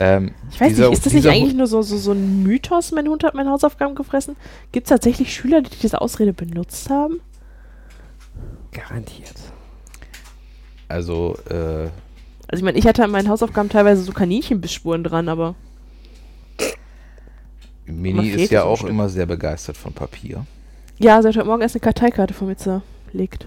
ähm, 0.00 0.32
Ich 0.50 0.58
weiß 0.58 0.68
dieser- 0.70 0.88
nicht, 0.88 0.96
ist 0.98 1.04
das 1.06 1.12
nicht 1.12 1.26
eigentlich 1.28 1.52
nur 1.52 1.66
so, 1.66 1.82
so, 1.82 1.98
so 1.98 2.12
ein 2.12 2.42
Mythos, 2.42 2.92
mein 2.92 3.06
Hund 3.06 3.22
hat 3.24 3.34
meine 3.34 3.50
Hausaufgaben 3.50 3.94
gefressen? 3.94 4.36
Gibt 4.72 4.86
es 4.86 4.88
tatsächlich 4.88 5.34
Schüler, 5.34 5.60
die 5.60 5.68
diese 5.82 6.00
Ausrede 6.00 6.32
benutzt 6.32 6.88
haben? 6.88 7.20
Garantiert. 8.72 9.34
Also, 10.88 11.36
äh, 11.50 11.88
Also 12.48 12.60
ich 12.60 12.64
meine, 12.64 12.78
ich 12.78 12.86
hatte 12.86 13.02
an 13.04 13.10
meinen 13.10 13.28
Hausaufgaben 13.28 13.68
teilweise 13.68 14.02
so 14.02 14.12
Kaninchenbissspuren 14.12 15.02
dran, 15.04 15.28
aber 15.28 15.54
Mini 17.86 18.28
ist 18.30 18.50
ja 18.50 18.64
auch 18.64 18.78
Stück. 18.78 18.90
immer 18.90 19.08
sehr 19.08 19.26
begeistert 19.26 19.76
von 19.76 19.92
Papier. 19.92 20.46
ja, 20.98 21.20
sie 21.20 21.28
hat 21.28 21.36
heute 21.36 21.46
Morgen 21.46 21.62
erst 21.62 21.74
eine 21.74 21.80
Karteikarte 21.80 22.34
von 22.34 22.48
mir 22.48 22.56
zerlegt. 22.56 23.46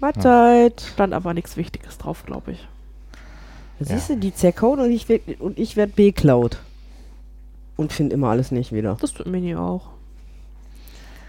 Mahlzeit. 0.00 0.80
Stand 0.92 1.12
aber 1.14 1.34
nichts 1.34 1.56
Wichtiges 1.56 1.98
drauf, 1.98 2.24
glaube 2.26 2.52
ich. 2.52 2.68
Da 3.78 3.86
Siehst 3.86 4.10
du, 4.10 4.16
die 4.16 4.34
zerkauen 4.34 4.80
und 4.80 4.90
ich, 4.90 5.08
werd- 5.08 5.40
und 5.40 5.58
ich 5.58 5.76
werde 5.76 5.92
beklaut. 5.92 6.58
Und 7.76 7.92
finde 7.92 8.14
immer 8.14 8.28
alles 8.28 8.52
nicht 8.52 8.72
wieder. 8.72 8.96
Das 9.00 9.12
tut 9.12 9.26
Mini 9.26 9.56
auch. 9.56 9.88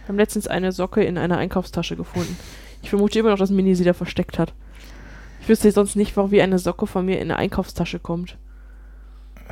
Wir 0.03 0.09
haben 0.09 0.17
letztens 0.17 0.47
eine 0.47 0.71
Socke 0.71 1.03
in 1.03 1.17
einer 1.17 1.37
Einkaufstasche 1.37 1.95
gefunden. 1.95 2.37
Ich 2.83 2.89
vermute 2.91 3.17
immer 3.17 3.31
noch, 3.31 3.39
dass 3.39 3.49
Mini 3.49 3.73
sie 3.75 3.83
da 3.83 3.93
versteckt 3.93 4.37
hat. 4.37 4.53
Ich 5.45 5.49
wüsste 5.49 5.71
sonst 5.71 5.95
nicht, 5.95 6.17
warum 6.17 6.31
wie 6.31 6.41
eine 6.41 6.57
Socke 6.57 6.87
von 6.87 7.05
mir 7.05 7.17
in 7.17 7.29
eine 7.29 7.37
Einkaufstasche 7.37 7.99
kommt. 7.99 8.35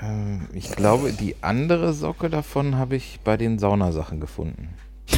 Ähm, 0.01 0.47
ich 0.51 0.71
glaube, 0.75 1.13
die 1.13 1.35
andere 1.41 1.93
Socke 1.93 2.31
davon 2.31 2.77
habe 2.77 2.95
ich 2.95 3.19
bei 3.23 3.37
den 3.37 3.59
Saunasachen 3.59 4.19
gefunden. 4.19 4.69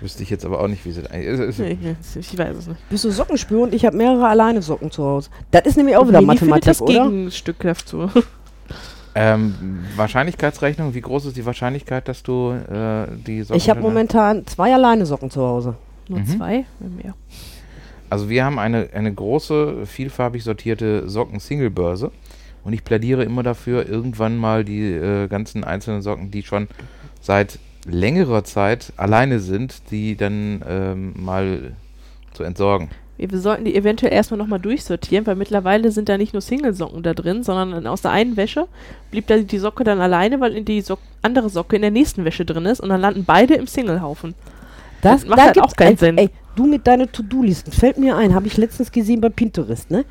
Wüsste 0.00 0.22
ich 0.22 0.30
jetzt 0.30 0.44
aber 0.44 0.60
auch 0.60 0.68
nicht, 0.68 0.84
wie 0.84 0.92
sie 0.92 1.02
da. 1.02 1.08
Ist, 1.16 1.40
ist, 1.58 1.58
Nee, 1.58 1.96
ich, 2.20 2.38
weiß 2.38 2.56
es 2.56 2.68
nicht. 2.68 2.88
Bist 2.90 3.02
du 3.02 3.10
Sockenspür 3.10 3.62
und 3.62 3.74
ich 3.74 3.84
habe 3.84 3.96
mehrere 3.96 4.28
alleine 4.28 4.62
Socken 4.62 4.92
zu 4.92 5.02
Hause. 5.02 5.30
Das 5.50 5.66
ist 5.66 5.76
nämlich 5.76 5.96
auch 5.96 6.06
wieder 6.06 6.20
findet 6.20 6.40
Mathematik, 6.40 6.64
das 6.64 6.80
oder? 6.80 7.10
Gegenstück 7.10 7.56
dazu. 7.58 8.08
ähm, 9.16 9.84
Wahrscheinlichkeitsrechnung, 9.96 10.94
wie 10.94 11.00
groß 11.00 11.24
ist 11.26 11.36
die 11.36 11.44
Wahrscheinlichkeit, 11.44 12.06
dass 12.06 12.22
du 12.22 12.52
äh, 12.52 13.08
die 13.26 13.42
Socken. 13.42 13.56
Ich 13.56 13.68
habe 13.68 13.80
momentan 13.80 14.46
zwei 14.46 14.72
alleine 14.72 15.06
Socken 15.06 15.28
zu 15.28 15.40
Hause. 15.40 15.74
Nur 16.08 16.20
Mhm. 16.20 16.26
zwei? 16.26 16.66
Mehr. 16.78 17.14
Also 18.10 18.28
wir 18.28 18.44
haben 18.44 18.58
eine, 18.58 18.88
eine 18.92 19.12
große, 19.12 19.86
vielfarbig 19.86 20.44
sortierte 20.44 21.08
Socken-Singlebörse 21.08 22.12
und 22.64 22.72
ich 22.72 22.84
plädiere 22.84 23.24
immer 23.24 23.42
dafür, 23.42 23.88
irgendwann 23.88 24.36
mal 24.36 24.64
die 24.64 24.92
äh, 24.92 25.28
ganzen 25.28 25.64
einzelnen 25.64 26.02
Socken, 26.02 26.30
die 26.30 26.42
schon 26.42 26.68
seit 27.20 27.58
längerer 27.88 28.44
Zeit 28.44 28.92
alleine 28.96 29.38
sind, 29.40 29.90
die 29.90 30.16
dann 30.16 30.62
ähm, 30.68 31.14
mal 31.16 31.74
zu 32.32 32.42
entsorgen. 32.42 32.90
Wir, 33.18 33.38
sollten 33.38 33.64
die 33.64 33.74
eventuell 33.74 34.12
erstmal 34.12 34.36
nochmal 34.36 34.60
durchsortieren, 34.60 35.26
weil 35.26 35.36
mittlerweile 35.36 35.90
sind 35.90 36.08
da 36.08 36.18
nicht 36.18 36.34
nur 36.34 36.42
Singlesocken 36.42 37.02
da 37.02 37.14
drin, 37.14 37.42
sondern 37.42 37.86
aus 37.86 38.02
der 38.02 38.10
einen 38.10 38.36
Wäsche 38.36 38.68
blieb 39.10 39.26
da 39.26 39.38
die 39.38 39.58
Socke 39.58 39.84
dann 39.84 40.00
alleine, 40.00 40.38
weil 40.40 40.62
die 40.62 40.82
Sock 40.82 40.98
andere 41.22 41.48
Socke 41.48 41.76
in 41.76 41.82
der 41.82 41.90
nächsten 41.90 42.26
Wäsche 42.26 42.44
drin 42.44 42.66
ist 42.66 42.80
und 42.80 42.90
dann 42.90 43.00
landen 43.00 43.24
beide 43.24 43.54
im 43.54 43.66
Singlehaufen. 43.66 44.34
Das, 45.06 45.26
macht 45.26 45.40
halt 45.40 45.54
gibt's- 45.54 45.72
auch 45.72 45.76
keinen 45.76 45.92
ey, 45.92 45.96
Sinn. 45.96 46.18
Ey, 46.18 46.30
du 46.54 46.66
mit 46.66 46.86
deinen 46.86 47.10
To-Do-Listen, 47.10 47.72
fällt 47.72 47.98
mir 47.98 48.16
ein, 48.16 48.34
habe 48.34 48.46
ich 48.46 48.56
letztens 48.56 48.90
gesehen 48.92 49.20
bei 49.20 49.28
Pinterest, 49.28 49.90
ne? 49.90 50.04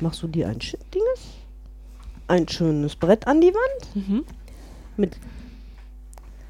Machst 0.00 0.22
du 0.22 0.26
dir 0.28 0.48
ein 0.48 0.60
schön- 0.60 0.80
Dinges? 0.92 1.20
Ein 2.26 2.48
schönes 2.48 2.96
Brett 2.96 3.26
an 3.26 3.40
die 3.40 3.52
Wand 3.54 3.96
Mhm. 4.08 4.24
mit 4.96 5.16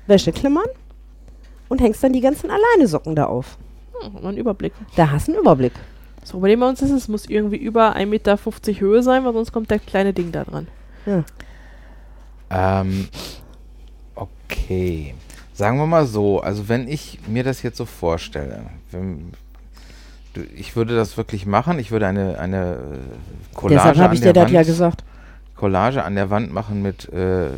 Wäscheklemmern 0.07 0.67
und 1.69 1.81
hängst 1.81 2.03
dann 2.05 2.13
die 2.13 2.21
ganzen 2.21 2.51
alleine 2.51 2.87
Socken 2.87 3.17
da 3.17 3.27
auf. 3.27 3.59
Hm, 4.01 4.13
man 4.15 4.27
einen 4.27 4.39
Überblick. 4.39 4.73
Da 4.97 5.11
hast 5.11 5.29
du 5.29 5.33
einen 5.33 5.41
Überblick. 5.41 5.73
Das 6.21 6.31
Problem 6.31 6.61
bei 6.61 6.69
uns 6.69 6.81
ist, 6.81 6.91
es 6.91 7.09
muss 7.09 7.27
irgendwie 7.27 7.57
über 7.57 7.95
1,50 7.97 8.07
Meter 8.07 8.81
Höhe 8.81 9.03
sein, 9.03 9.25
weil 9.25 9.33
sonst 9.35 9.53
kommt 9.53 9.71
das 9.71 9.85
kleine 9.85 10.13
Ding 10.13 10.33
da 10.33 10.45
dran. 10.45 10.69
Ja. 11.07 11.25
Ähm, 12.51 13.09
okay. 14.15 15.15
Sagen 15.55 15.79
wir 15.79 15.87
mal 15.87 16.05
so, 16.07 16.41
also 16.41 16.69
wenn 16.69 16.89
ich 16.89 17.21
mir 17.29 17.45
das 17.45 17.63
jetzt 17.63 17.77
so 17.77 17.85
vorstelle, 17.85 18.65
wenn, 18.91 19.33
du, 20.35 20.43
ich 20.57 20.75
würde 20.75 20.97
das 20.97 21.17
wirklich 21.17 21.47
machen, 21.47 21.79
ich 21.79 21.93
würde 21.93 22.09
eine, 22.09 22.39
eine 22.41 22.73
äh, 22.73 23.55
Collage, 23.55 23.77
Deshalb 23.77 23.97
habe 23.99 24.09
an 24.09 24.15
ich 24.15 24.21
der 24.21 24.33
dir 24.33 24.41
das 24.41 24.45
Wand, 24.47 24.53
ja 24.53 24.63
gesagt. 24.65 25.05
Collage 25.57 26.03
an 26.03 26.17
der 26.17 26.29
Wand 26.31 26.53
machen 26.53 26.83
mit, 26.83 27.09
äh, 27.13 27.51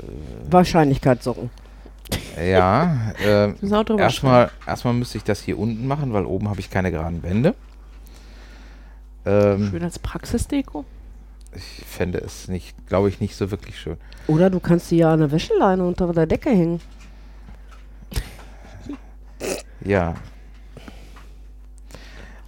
Wahrscheinlichkeitssocken. 0.50 1.48
ja, 2.38 3.12
äh, 3.26 3.54
erstmal, 3.98 4.50
erstmal 4.66 4.92
müsste 4.92 5.16
ich 5.16 5.24
das 5.24 5.40
hier 5.40 5.58
unten 5.58 5.86
machen, 5.86 6.12
weil 6.12 6.26
oben 6.26 6.50
habe 6.50 6.60
ich 6.60 6.68
keine 6.70 6.90
geraden 6.90 7.22
Wände. 7.22 7.54
Ähm, 9.24 9.70
Schön 9.70 9.82
als 9.82 9.98
Praxisdeko. 9.98 10.84
ich 11.54 11.84
fände 11.86 12.18
es 12.18 12.46
nicht, 12.48 12.76
glaube 12.88 13.08
ich, 13.08 13.20
nicht 13.20 13.34
so 13.36 13.50
wirklich 13.50 13.80
schön. 13.80 13.96
Oder 14.26 14.50
du 14.50 14.60
kannst 14.60 14.90
dir 14.90 14.98
ja 14.98 15.12
eine 15.14 15.32
Wäscheleine 15.32 15.82
unter 15.82 16.12
der 16.12 16.26
Decke 16.26 16.50
hängen. 16.50 16.80
Ja. 19.84 20.14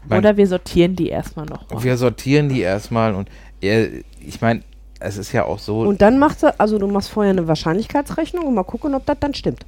Mein- 0.08 0.18
Oder 0.20 0.36
wir 0.36 0.46
sortieren 0.46 0.96
die 0.96 1.08
erstmal 1.08 1.46
noch. 1.46 1.68
mal. 1.70 1.82
Wir 1.82 1.96
sortieren 1.96 2.48
die 2.48 2.60
erstmal 2.60 3.14
und 3.14 3.28
äh, 3.62 4.02
ich 4.20 4.40
meine, 4.40 4.62
es 5.00 5.16
ist 5.18 5.32
ja 5.32 5.44
auch 5.44 5.58
so, 5.58 5.80
Und 5.80 6.00
dann 6.02 6.18
machst 6.18 6.42
du, 6.42 6.58
also 6.58 6.78
du 6.78 6.86
machst 6.88 7.10
vorher 7.10 7.32
eine 7.32 7.46
Wahrscheinlichkeitsrechnung 7.46 8.46
und 8.46 8.54
mal 8.54 8.64
gucken, 8.64 8.94
ob 8.94 9.04
das 9.06 9.18
dann 9.20 9.34
stimmt. 9.34 9.64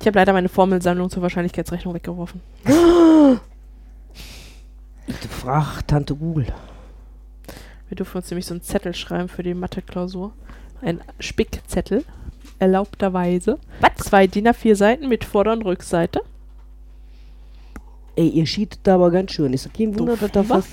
Ich 0.00 0.06
habe 0.06 0.18
leider 0.18 0.32
meine 0.32 0.48
Formelsammlung 0.48 1.10
zur 1.10 1.22
Wahrscheinlichkeitsrechnung 1.22 1.94
weggeworfen. 1.94 2.40
Frag 5.28 5.86
Tante 5.86 6.14
Google. 6.14 6.46
Wir 7.88 7.96
dürfen 7.96 8.16
uns 8.18 8.30
nämlich 8.30 8.46
so 8.46 8.54
einen 8.54 8.62
Zettel 8.62 8.94
schreiben 8.94 9.28
für 9.28 9.42
die 9.42 9.54
Mathe-Klausur. 9.54 10.32
Ein 10.80 11.00
Spickzettel, 11.18 12.04
erlaubterweise. 12.60 13.58
Zwei 13.96 14.26
DIN 14.26 14.48
A4 14.48 14.74
Seiten 14.76 15.08
mit 15.08 15.24
Vorder- 15.24 15.52
und 15.52 15.62
Rückseite. 15.64 16.20
Ey, 18.16 18.28
ihr 18.28 18.44
cheatet 18.44 18.80
da 18.84 18.94
aber 18.96 19.10
ganz 19.10 19.32
schön. 19.32 19.52
Ist 19.52 19.72
kein 19.74 19.98
Wunder, 19.98 20.16
dass 20.16 20.30
da 20.32 20.48
was? 20.48 20.66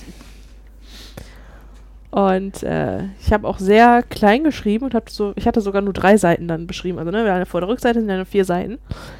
Und 2.09 2.63
äh, 2.63 3.03
ich 3.21 3.31
habe 3.33 3.47
auch 3.47 3.59
sehr 3.59 4.01
klein 4.01 4.43
geschrieben 4.43 4.85
und 4.85 4.93
hatte 4.93 5.13
so, 5.13 5.33
ich 5.35 5.45
hatte 5.45 5.61
sogar 5.61 5.81
nur 5.81 5.93
drei 5.93 6.17
Seiten 6.17 6.47
dann 6.47 6.65
beschrieben. 6.65 6.97
Also 6.99 7.11
ne, 7.11 7.23
wir 7.23 7.31
haben 7.31 7.35
eine 7.37 7.45
Vor- 7.45 7.59
der 7.59 7.69
Rückseite 7.69 7.99
sind 7.99 8.09
ja 8.09 8.15
nur 8.15 8.25
vier 8.25 8.45
Seiten. 8.45 8.79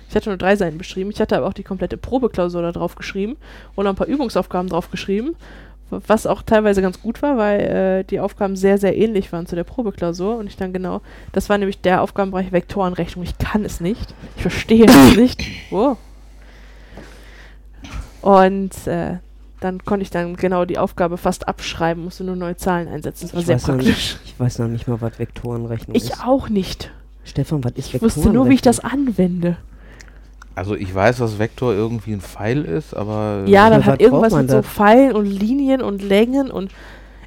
Ich 0.10 0.16
hatte 0.16 0.30
nur 0.30 0.38
drei 0.38 0.56
Seiten 0.56 0.78
beschrieben. 0.78 1.12
Ich 1.12 1.20
hatte 1.20 1.38
aber 1.38 1.48
auch 1.48 1.54
die 1.54 1.64
komplette 1.64 1.98
Probeklausur 1.98 2.62
da 2.62 2.72
drauf 2.72 2.96
geschrieben 2.96 3.36
und 3.76 3.84
noch 3.84 3.92
ein 3.92 3.98
paar 3.98 4.08
Übungsaufgaben 4.08 4.70
drauf 4.70 4.90
geschrieben. 4.90 5.36
Was 5.90 6.26
auch 6.28 6.42
teilweise 6.42 6.82
ganz 6.82 7.02
gut 7.02 7.22
war, 7.22 7.38
weil 7.38 7.60
äh, 7.62 8.04
die 8.04 8.20
Aufgaben 8.20 8.56
sehr, 8.58 8.78
sehr 8.78 8.98
ähnlich 8.98 9.32
waren 9.32 9.46
zu 9.48 9.56
der 9.56 9.64
Probeklausur. 9.64 10.38
Und 10.38 10.48
ich 10.48 10.58
dann 10.58 10.74
genau, 10.74 11.02
das 11.32 11.48
war 11.50 11.58
nämlich 11.58 11.80
der 11.82 12.02
Aufgabenbereich 12.02 12.52
Vektorenrechnung. 12.52 13.24
Ich 13.24 13.38
kann 13.38 13.64
es 13.64 13.80
nicht. 13.80 14.14
Ich 14.36 14.42
verstehe 14.42 14.86
es 14.86 15.16
nicht. 15.16 15.42
Wow. 15.70 15.98
Und 18.22 18.72
äh, 18.88 19.18
dann 19.60 19.84
konnte 19.86 20.04
ich 20.04 20.10
dann 20.10 20.36
genau 20.36 20.66
die 20.66 20.78
Aufgabe 20.78 21.18
fast 21.18 21.48
abschreiben, 21.48 22.04
musste 22.04 22.24
nur 22.24 22.36
neue 22.36 22.58
Zahlen 22.58 22.88
einsetzen. 22.88 23.26
Das 23.28 23.34
war 23.34 23.40
Ich 23.40 23.46
sehr 23.46 23.56
weiß, 23.56 23.68
noch 23.68 23.76
praktisch. 23.76 23.88
nicht, 23.96 24.20
ich 24.26 24.40
weiß 24.40 24.60
noch 24.60 24.68
nicht 24.68 24.88
mal, 24.88 25.02
was 25.02 25.18
Vektorenrechnung 25.20 25.96
Ich 25.96 26.12
ist. 26.12 26.24
auch 26.26 26.50
nicht. 26.50 26.92
Stefan, 27.24 27.64
was 27.64 27.74
ist 27.74 27.94
Ich 27.94 28.02
wusste 28.02 28.30
nur, 28.30 28.50
wie 28.50 28.56
ich 28.56 28.62
das 28.62 28.78
Vektorenrechnung? 28.84 29.16
anwende. 29.18 29.58
Also 30.58 30.76
ich 30.76 30.94
weiß, 30.94 31.18
dass 31.18 31.38
Vektor 31.38 31.74
irgendwie 31.74 32.14
ein 32.14 32.22
Pfeil 32.22 32.64
ist, 32.66 32.96
aber 32.96 33.44
Ja, 33.46 33.70
dann 33.70 33.86
hat 33.86 34.02
irgendwas 34.02 34.34
mit 34.34 34.50
so? 34.50 34.64
Pfeilen 34.64 35.16
und 35.16 35.26
Linien 35.26 35.82
und 35.82 36.02
Längen 36.02 36.50
und 36.50 36.72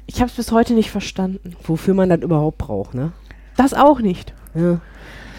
ich 0.05 0.17
habe 0.19 0.29
es 0.29 0.35
bis 0.35 0.51
heute 0.51 0.73
nicht 0.73 0.91
verstanden. 0.91 1.55
Wofür 1.63 1.93
man 1.93 2.09
das 2.09 2.19
überhaupt 2.21 2.57
braucht, 2.57 2.93
ne? 2.93 3.13
Das 3.55 3.73
auch 3.73 3.99
nicht. 3.99 4.33
Ja. 4.53 4.81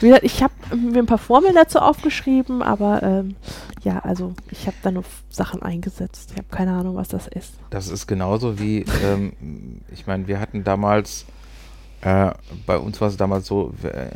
Wie 0.00 0.06
gesagt, 0.06 0.24
ich 0.24 0.42
habe 0.42 0.54
mir 0.74 1.00
ein 1.00 1.06
paar 1.06 1.18
Formeln 1.18 1.54
dazu 1.54 1.78
aufgeschrieben, 1.80 2.62
aber 2.62 3.02
ähm, 3.02 3.36
ja, 3.84 3.98
also 3.98 4.32
ich 4.50 4.66
habe 4.66 4.76
da 4.82 4.90
nur 4.90 5.04
Sachen 5.28 5.62
eingesetzt. 5.62 6.30
Ich 6.32 6.38
habe 6.38 6.48
keine 6.50 6.72
Ahnung, 6.72 6.96
was 6.96 7.08
das 7.08 7.26
ist. 7.28 7.52
das 7.70 7.88
ist 7.88 8.06
genauso 8.06 8.58
wie, 8.58 8.86
ähm, 9.04 9.82
ich 9.92 10.06
meine, 10.06 10.26
wir 10.26 10.40
hatten 10.40 10.64
damals, 10.64 11.26
äh, 12.02 12.32
bei 12.66 12.78
uns 12.78 13.00
war 13.00 13.08
es 13.08 13.16
damals 13.16 13.46
so, 13.46 13.72
äh, 13.84 14.08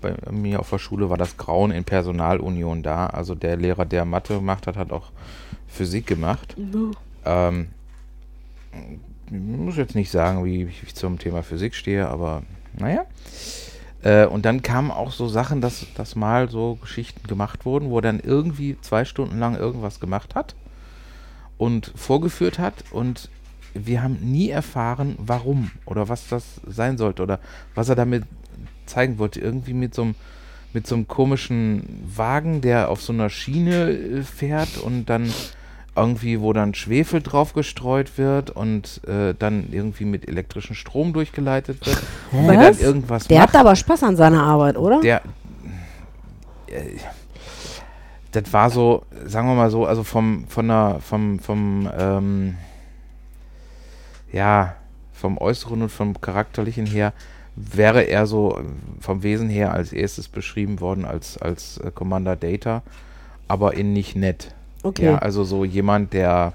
bei 0.00 0.14
mir 0.30 0.60
auf 0.60 0.70
der 0.70 0.78
Schule 0.78 1.10
war 1.10 1.16
das 1.16 1.36
Grauen 1.36 1.72
in 1.72 1.84
Personalunion 1.84 2.82
da. 2.82 3.06
Also 3.06 3.34
der 3.34 3.56
Lehrer, 3.56 3.84
der 3.84 4.04
Mathe 4.04 4.36
gemacht 4.36 4.68
hat, 4.68 4.76
hat 4.76 4.92
auch 4.92 5.10
Physik 5.66 6.06
gemacht. 6.06 6.56
Ähm, 7.24 7.68
ich 9.26 9.32
muss 9.32 9.76
jetzt 9.76 9.96
nicht 9.96 10.10
sagen, 10.10 10.44
wie 10.44 10.64
ich 10.64 10.94
zum 10.94 11.18
Thema 11.18 11.42
Physik 11.42 11.74
stehe, 11.74 12.08
aber 12.08 12.42
naja. 12.78 13.06
Äh, 14.02 14.26
und 14.26 14.44
dann 14.44 14.62
kamen 14.62 14.92
auch 14.92 15.10
so 15.10 15.26
Sachen, 15.26 15.60
dass, 15.60 15.86
dass 15.94 16.14
mal 16.14 16.48
so 16.48 16.76
Geschichten 16.76 17.26
gemacht 17.26 17.64
wurden, 17.64 17.90
wo 17.90 17.98
er 17.98 18.02
dann 18.02 18.20
irgendwie 18.20 18.76
zwei 18.82 19.04
Stunden 19.04 19.40
lang 19.40 19.56
irgendwas 19.56 19.98
gemacht 19.98 20.36
hat 20.36 20.54
und 21.58 21.92
vorgeführt 21.96 22.60
hat 22.60 22.84
und 22.92 23.30
wir 23.74 24.02
haben 24.02 24.18
nie 24.20 24.50
erfahren, 24.50 25.16
warum 25.18 25.70
oder 25.86 26.08
was 26.08 26.28
das 26.28 26.44
sein 26.66 26.98
sollte 26.98 27.22
oder 27.22 27.38
was 27.74 27.88
er 27.88 27.94
damit 27.96 28.24
zeigen 28.86 29.18
wollte. 29.18 29.40
Irgendwie 29.40 29.74
mit 29.74 29.94
so 29.94 30.02
einem 30.02 30.14
mit 30.74 30.86
so 30.86 30.94
einem 30.94 31.06
komischen 31.06 32.02
Wagen, 32.16 32.62
der 32.62 32.88
auf 32.88 33.02
so 33.02 33.12
einer 33.12 33.28
Schiene 33.28 33.90
äh, 33.90 34.22
fährt 34.22 34.78
und 34.78 35.06
dann 35.06 35.30
irgendwie, 35.94 36.40
wo 36.40 36.52
dann 36.54 36.72
Schwefel 36.74 37.20
drauf 37.20 37.52
gestreut 37.52 38.16
wird 38.16 38.48
und 38.50 39.02
äh, 39.06 39.34
dann 39.38 39.68
irgendwie 39.70 40.06
mit 40.06 40.26
elektrischem 40.26 40.74
Strom 40.74 41.12
durchgeleitet 41.12 41.84
wird. 41.86 42.02
Was? 42.30 42.46
Der 42.46 42.56
dann 42.56 42.78
irgendwas 42.78 43.28
Der 43.28 43.40
macht. 43.40 43.48
hat 43.50 43.60
aber 43.60 43.76
Spaß 43.76 44.02
an 44.04 44.16
seiner 44.16 44.42
Arbeit, 44.42 44.78
oder? 44.78 45.00
Der. 45.00 45.20
Äh, 46.68 46.96
das 48.30 48.50
war 48.50 48.70
so, 48.70 49.02
sagen 49.26 49.46
wir 49.46 49.54
mal 49.54 49.70
so, 49.70 49.84
also 49.84 50.04
vom, 50.04 50.46
von 50.48 50.66
der, 50.68 51.00
vom, 51.06 51.38
vom, 51.38 51.86
ähm, 51.98 52.56
ja, 54.32 54.76
vom 55.12 55.38
Äußeren 55.38 55.82
und 55.82 55.88
vom 55.90 56.20
Charakterlichen 56.20 56.86
her 56.86 57.12
wäre 57.54 58.02
er 58.02 58.26
so 58.26 58.58
äh, 58.58 58.64
vom 59.00 59.22
Wesen 59.22 59.48
her 59.48 59.72
als 59.72 59.92
erstes 59.92 60.28
beschrieben 60.28 60.80
worden 60.80 61.04
als, 61.04 61.36
als 61.38 61.78
äh, 61.78 61.90
Commander 61.94 62.36
Data, 62.36 62.82
aber 63.48 63.74
in 63.74 63.92
nicht 63.92 64.16
nett. 64.16 64.54
Okay. 64.82 65.04
Ja, 65.04 65.18
also 65.18 65.44
so 65.44 65.64
jemand, 65.64 66.12
der. 66.12 66.54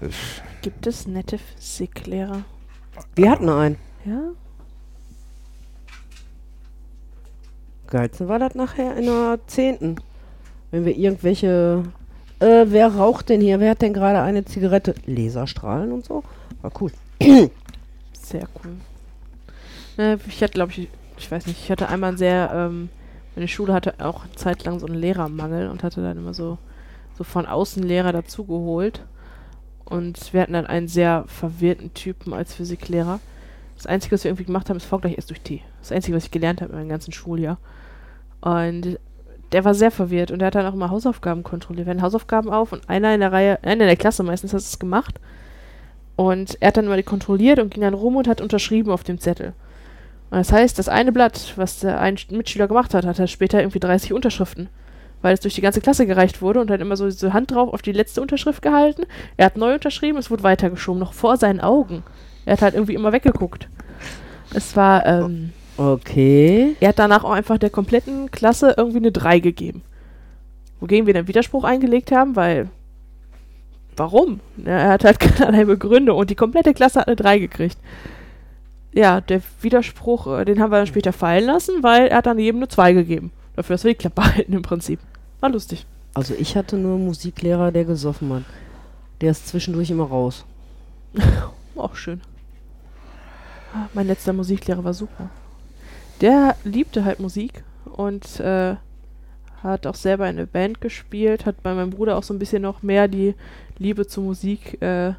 äh, 0.00 0.08
Gibt 0.62 0.86
es 0.86 1.06
nette 1.06 1.38
Physiklehrer? 1.38 2.44
Wir 3.14 3.30
hatten 3.30 3.48
einen. 3.48 3.76
Ja? 4.04 4.20
Geilsten 7.86 8.28
war 8.28 8.38
das 8.38 8.54
nachher 8.54 8.96
in 8.96 9.06
der 9.06 9.40
zehnten. 9.46 9.96
Wenn 10.70 10.84
wir 10.84 10.96
irgendwelche. 10.96 11.84
Äh, 12.40 12.66
wer 12.68 12.88
raucht 12.88 13.28
denn 13.28 13.42
hier? 13.42 13.60
Wer 13.60 13.70
hat 13.70 13.82
denn 13.82 13.92
gerade 13.92 14.20
eine 14.22 14.44
Zigarette? 14.44 14.94
Laserstrahlen 15.06 15.92
und 15.92 16.04
so? 16.06 16.24
War 16.62 16.72
cool. 16.80 16.90
Sehr 18.12 18.48
cool. 18.64 18.76
Äh, 19.98 20.16
ich 20.26 20.42
hatte, 20.42 20.54
glaube 20.54 20.72
ich, 20.72 20.88
ich 21.18 21.30
weiß 21.30 21.46
nicht, 21.46 21.62
ich 21.62 21.70
hatte 21.70 21.88
einmal 21.90 22.16
sehr, 22.16 22.50
ähm, 22.54 22.88
meine 23.36 23.46
Schule 23.46 23.74
hatte 23.74 23.94
auch 23.98 24.24
zeitlang 24.36 24.80
so 24.80 24.86
einen 24.86 24.94
Lehrermangel 24.94 25.68
und 25.68 25.82
hatte 25.82 26.02
dann 26.02 26.16
immer 26.16 26.32
so, 26.32 26.56
so 27.18 27.24
von 27.24 27.44
außen 27.44 27.82
Lehrer 27.82 28.12
dazugeholt. 28.12 29.04
Und 29.84 30.32
wir 30.32 30.40
hatten 30.40 30.54
dann 30.54 30.66
einen 30.66 30.88
sehr 30.88 31.24
verwirrten 31.26 31.92
Typen 31.92 32.32
als 32.32 32.54
Physiklehrer. 32.54 33.20
Das 33.76 33.86
Einzige, 33.86 34.14
was 34.14 34.24
wir 34.24 34.30
irgendwie 34.30 34.44
gemacht 34.44 34.70
haben, 34.70 34.78
ist 34.78 34.86
V 34.86 34.98
gleich 34.98 35.18
S 35.18 35.26
durch 35.26 35.42
T. 35.42 35.62
Das 35.80 35.92
Einzige, 35.92 36.16
was 36.16 36.24
ich 36.24 36.30
gelernt 36.30 36.62
habe 36.62 36.72
in 36.72 36.78
meinem 36.78 36.88
ganzen 36.88 37.12
Schuljahr. 37.12 37.58
Und 38.40 38.98
der 39.52 39.64
war 39.64 39.74
sehr 39.74 39.90
verwirrt 39.90 40.30
und 40.30 40.38
der 40.38 40.46
hat 40.46 40.54
dann 40.54 40.66
auch 40.66 40.74
immer 40.74 40.90
Hausaufgaben 40.90 41.42
kontrolliert. 41.42 41.86
Wir 41.86 41.92
hatten 41.92 42.02
Hausaufgaben 42.02 42.50
auf 42.50 42.72
und 42.72 42.88
einer 42.88 43.14
in 43.14 43.20
der 43.20 43.32
Reihe, 43.32 43.58
einer 43.62 43.82
in 43.82 43.88
der 43.88 43.96
Klasse 43.96 44.22
meistens 44.22 44.52
hat 44.52 44.60
es 44.60 44.78
gemacht. 44.78 45.20
Und 46.16 46.58
er 46.60 46.68
hat 46.68 46.76
dann 46.76 46.84
immer 46.84 46.96
die 46.96 47.02
kontrolliert 47.02 47.58
und 47.58 47.72
ging 47.72 47.82
dann 47.82 47.94
rum 47.94 48.16
und 48.16 48.28
hat 48.28 48.40
unterschrieben 48.40 48.90
auf 48.90 49.02
dem 49.02 49.18
Zettel. 49.18 49.54
Und 50.30 50.38
das 50.38 50.52
heißt, 50.52 50.78
das 50.78 50.88
eine 50.88 51.12
Blatt, 51.12 51.54
was 51.56 51.80
der 51.80 52.00
ein 52.00 52.16
Mitschüler 52.30 52.68
gemacht 52.68 52.94
hat, 52.94 53.04
hat 53.04 53.18
er 53.18 53.26
später 53.26 53.60
irgendwie 53.60 53.80
30 53.80 54.12
Unterschriften. 54.12 54.68
Weil 55.22 55.34
es 55.34 55.40
durch 55.40 55.54
die 55.54 55.60
ganze 55.60 55.80
Klasse 55.80 56.06
gereicht 56.06 56.40
wurde 56.40 56.60
und 56.60 56.70
hat 56.70 56.80
immer 56.80 56.96
so 56.96 57.06
diese 57.06 57.32
Hand 57.32 57.50
drauf 57.50 57.72
auf 57.72 57.82
die 57.82 57.92
letzte 57.92 58.22
Unterschrift 58.22 58.62
gehalten. 58.62 59.02
Er 59.36 59.46
hat 59.46 59.56
neu 59.56 59.74
unterschrieben, 59.74 60.18
es 60.18 60.30
wurde 60.30 60.42
weitergeschoben, 60.42 61.00
noch 61.00 61.12
vor 61.12 61.36
seinen 61.36 61.60
Augen. 61.60 62.04
Er 62.46 62.52
hat 62.52 62.62
halt 62.62 62.74
irgendwie 62.74 62.94
immer 62.94 63.12
weggeguckt. 63.12 63.68
Es 64.54 64.76
war, 64.76 65.04
ähm, 65.06 65.52
Okay. 65.80 66.76
er 66.78 66.90
hat 66.90 66.98
danach 66.98 67.24
auch 67.24 67.30
einfach 67.30 67.56
der 67.56 67.70
kompletten 67.70 68.30
Klasse 68.30 68.74
irgendwie 68.76 68.98
eine 68.98 69.12
3 69.12 69.38
gegeben. 69.40 69.80
Wogegen 70.78 71.06
wir 71.06 71.14
dann 71.14 71.26
Widerspruch 71.26 71.64
eingelegt 71.64 72.12
haben, 72.12 72.36
weil. 72.36 72.68
Warum? 73.96 74.40
Er 74.62 74.90
hat 74.90 75.04
halt 75.04 75.18
keinerlei 75.20 75.64
Begründung 75.64 76.18
und 76.18 76.28
die 76.28 76.34
komplette 76.34 76.74
Klasse 76.74 77.00
hat 77.00 77.06
eine 77.06 77.16
3 77.16 77.38
gekriegt. 77.38 77.78
Ja, 78.92 79.22
der 79.22 79.40
Widerspruch, 79.62 80.26
äh, 80.40 80.44
den 80.44 80.60
haben 80.60 80.70
wir 80.70 80.76
dann 80.76 80.86
später 80.86 81.14
fallen 81.14 81.46
lassen, 81.46 81.82
weil 81.82 82.08
er 82.08 82.18
hat 82.18 82.26
dann 82.26 82.38
jedem 82.38 82.58
eine 82.58 82.68
2 82.68 82.92
gegeben. 82.92 83.32
Dafür, 83.56 83.74
dass 83.74 83.84
wir 83.84 83.92
die 83.92 83.98
Klappe 83.98 84.22
halten 84.36 84.52
im 84.52 84.62
Prinzip. 84.62 85.00
War 85.40 85.48
lustig. 85.48 85.86
Also 86.12 86.34
ich 86.38 86.56
hatte 86.58 86.76
nur 86.76 86.96
einen 86.96 87.06
Musiklehrer, 87.06 87.72
der 87.72 87.86
gesoffen 87.86 88.30
hat. 88.34 88.42
Der 89.22 89.30
ist 89.30 89.48
zwischendurch 89.48 89.90
immer 89.90 90.08
raus. 90.08 90.44
Auch 91.74 91.94
schön. 91.94 92.20
Ah, 93.72 93.86
Mein 93.94 94.08
letzter 94.08 94.34
Musiklehrer 94.34 94.84
war 94.84 94.92
super. 94.92 95.30
Der 96.20 96.56
liebte 96.64 97.04
halt 97.04 97.20
Musik 97.20 97.64
und 97.84 98.40
äh, 98.40 98.76
hat 99.62 99.86
auch 99.86 99.94
selber 99.94 100.28
in 100.28 100.36
eine 100.38 100.46
Band 100.46 100.80
gespielt, 100.80 101.46
hat 101.46 101.62
bei 101.62 101.74
meinem 101.74 101.90
Bruder 101.90 102.16
auch 102.16 102.22
so 102.22 102.34
ein 102.34 102.38
bisschen 102.38 102.62
noch 102.62 102.82
mehr 102.82 103.08
die 103.08 103.34
Liebe 103.78 104.06
zur 104.06 104.24
Musik 104.24 104.80
äh, 104.82 105.12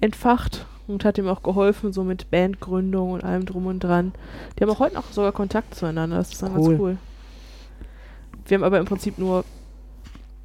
entfacht 0.00 0.66
und 0.86 1.04
hat 1.04 1.18
ihm 1.18 1.28
auch 1.28 1.42
geholfen, 1.42 1.92
so 1.92 2.04
mit 2.04 2.30
Bandgründung 2.30 3.12
und 3.12 3.24
allem 3.24 3.46
drum 3.46 3.66
und 3.66 3.80
dran. 3.80 4.12
Die 4.58 4.62
haben 4.62 4.70
auch 4.70 4.78
heute 4.80 4.94
noch 4.94 5.10
sogar 5.12 5.32
Kontakt 5.32 5.74
zueinander, 5.74 6.16
das 6.16 6.32
ist 6.32 6.42
dann 6.42 6.56
Cool. 6.56 6.68
ganz 6.68 6.80
cool. 6.80 6.96
Wir 8.46 8.56
haben 8.58 8.64
aber 8.64 8.78
im 8.78 8.84
Prinzip 8.84 9.18
nur 9.18 9.44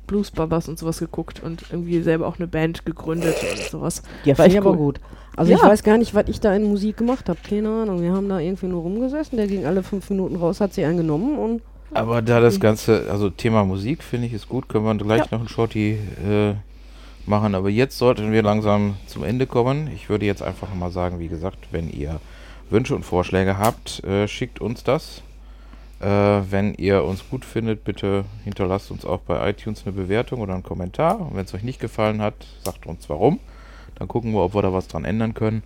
Blues 0.09 0.31
Brothers 0.31 0.67
und 0.67 0.77
sowas 0.79 0.99
geguckt 0.99 1.41
und 1.43 1.63
irgendwie 1.71 2.01
selber 2.01 2.27
auch 2.27 2.37
eine 2.39 2.47
Band 2.47 2.85
gegründet 2.85 3.35
und 3.43 3.69
sowas. 3.69 4.01
Ja, 4.25 4.37
War 4.37 4.45
finde 4.45 4.49
ich 4.49 4.55
echt 4.55 4.65
aber 4.65 4.71
cool. 4.71 4.77
gut. 4.77 4.99
Also 5.37 5.53
ich 5.53 5.59
Ja. 5.61 5.67
weiß 5.67 5.83
gar 5.83 5.97
nicht, 5.97 6.13
was 6.15 6.27
ich 6.27 6.39
da 6.41 6.53
in 6.53 6.63
Musik 6.63 6.97
gemacht 6.97 7.29
habe. 7.29 7.39
Keine 7.47 7.69
Ahnung. 7.69 8.01
Wir 8.01 8.11
haben 8.11 8.27
da 8.27 8.39
irgendwie 8.39 8.65
nur 8.65 8.81
rumgesessen. 8.81 9.37
Der 9.37 9.47
ging 9.47 9.65
alle 9.65 9.83
fünf 9.83 10.09
Minuten 10.09 10.35
raus, 10.35 10.59
hat 10.59 10.73
sich 10.73 10.83
einen 10.85 10.97
genommen 10.97 11.37
und 11.37 11.61
Aber 11.93 12.21
da 12.21 12.39
das 12.41 12.59
Ganze, 12.59 13.05
also 13.09 13.29
Thema 13.29 13.63
Musik 13.63 14.03
finde 14.03 14.27
ich 14.27 14.33
ist 14.33 14.49
gut, 14.49 14.67
können 14.67 14.85
wir 14.85 14.95
gleich 14.95 15.21
Ja. 15.21 15.27
noch 15.31 15.41
ein 15.41 15.47
Shorty 15.47 15.97
äh, 16.27 16.53
machen. 17.25 17.55
Aber 17.55 17.69
jetzt 17.69 17.97
sollten 17.97 18.31
wir 18.31 18.41
langsam 18.43 18.95
zum 19.07 19.23
Ende 19.23 19.45
kommen. 19.47 19.89
Ich 19.95 20.09
würde 20.09 20.25
jetzt 20.25 20.41
einfach 20.43 20.73
mal 20.75 20.91
sagen, 20.91 21.19
wie 21.19 21.27
gesagt, 21.29 21.57
wenn 21.71 21.89
ihr 21.89 22.19
Wünsche 22.69 22.95
und 22.95 23.03
Vorschläge 23.03 23.57
habt, 23.57 24.03
äh, 24.03 24.27
schickt 24.27 24.59
uns 24.61 24.83
das. 24.83 25.21
Äh, 25.99 26.05
wenn 26.05 26.73
ihr 26.75 27.03
uns 27.03 27.27
gut 27.29 27.43
findet, 27.43 27.83
bitte 27.83 28.23
hinterlasst 28.43 28.89
uns 28.91 29.05
auch 29.05 29.19
bei 29.19 29.49
iTunes 29.49 29.83
eine 29.85 29.93
Bewertung 29.93 30.41
oder 30.41 30.53
einen 30.53 30.63
Kommentar. 30.63 31.19
Und 31.19 31.35
wenn 31.35 31.45
es 31.45 31.53
euch 31.53 31.63
nicht 31.63 31.79
gefallen 31.79 32.21
hat, 32.21 32.35
sagt 32.63 32.85
uns 32.85 33.09
warum. 33.09 33.39
Dann 33.95 34.07
gucken 34.07 34.31
wir, 34.31 34.43
ob 34.43 34.55
wir 34.55 34.61
da 34.61 34.71
was 34.71 34.87
dran 34.87 35.03
ändern 35.03 35.33
können. 35.33 35.61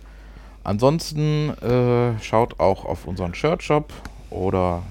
Ansonsten 0.64 1.50
äh, 1.50 2.18
schaut 2.20 2.58
auch 2.58 2.84
auf 2.84 3.06
unseren 3.06 3.34
Shirt-Shop 3.34 3.92
oder 4.30 4.82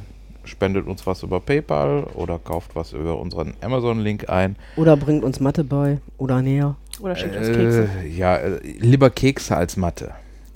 spendet 0.46 0.88
uns 0.88 1.06
was 1.08 1.24
über 1.24 1.40
PayPal 1.40 2.04
oder 2.14 2.40
kauft 2.40 2.76
was 2.76 2.94
über 2.94 3.20
unseren 3.20 3.54
Amazon-Link 3.62 4.30
ein. 4.30 4.56
oder 4.76 4.96
bringt 4.98 5.24
uns 5.24 5.40
Mathe 5.40 5.64
bei 5.64 6.00
oder 6.18 6.42
näher. 6.42 6.76
Oder 7.02 7.16
schickt 7.16 7.36
uns 7.36 7.48
Kekse. 7.48 7.90
Äh, 8.02 8.08
ja, 8.10 8.36
äh, 8.38 8.60
lieber 8.62 9.10
Kekse 9.10 9.58
als 9.58 9.78
Mathe. 9.78 10.14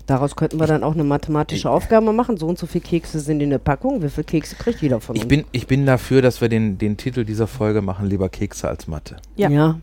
Daraus 0.08 0.36
könnten 0.38 0.60
wir 0.60 0.68
dann 0.68 0.84
auch 0.84 0.94
eine 0.94 1.04
mathematische 1.04 1.70
Aufgabe 1.70 2.14
machen. 2.14 2.38
So 2.38 2.48
und 2.48 2.58
so 2.58 2.66
viele 2.66 2.84
Kekse 2.84 3.20
sind 3.20 3.42
in 3.42 3.50
der 3.50 3.58
Packung. 3.60 4.02
Wie 4.02 4.10
viele 4.10 4.24
Kekse 4.24 4.56
kriegt 4.56 4.82
jeder 4.82 5.00
von 5.02 5.16
uns? 5.16 5.24
Ich 5.24 5.28
bin, 5.28 5.44
ich 5.52 5.68
bin 5.68 5.86
dafür, 5.86 6.22
dass 6.22 6.40
wir 6.42 6.48
den, 6.50 6.78
den 6.78 6.96
Titel 6.98 7.26
dieser 7.26 7.46
Folge 7.46 7.82
machen, 7.82 8.08
lieber 8.08 8.30
Kekse 8.30 8.68
als 8.70 8.88
Mathe. 8.88 9.18
Ja. 9.36 9.50
ja. 9.50 9.78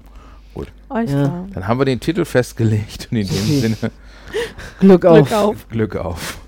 Alles 0.89 1.11
Ja. 1.13 1.23
klar. 1.25 1.49
Dann 1.53 1.69
haben 1.69 1.79
wir 1.81 1.85
den 1.85 2.01
Titel 2.01 2.25
festgelegt 2.25 3.09
und 3.11 3.19
in 3.19 3.27
dem 3.27 3.35
Sinne 3.61 3.77
Glück 4.81 5.05
auf. 5.05 5.29
Glück 5.29 5.33
auf. 5.33 5.69
Glück 5.69 5.97
auf. 5.97 6.39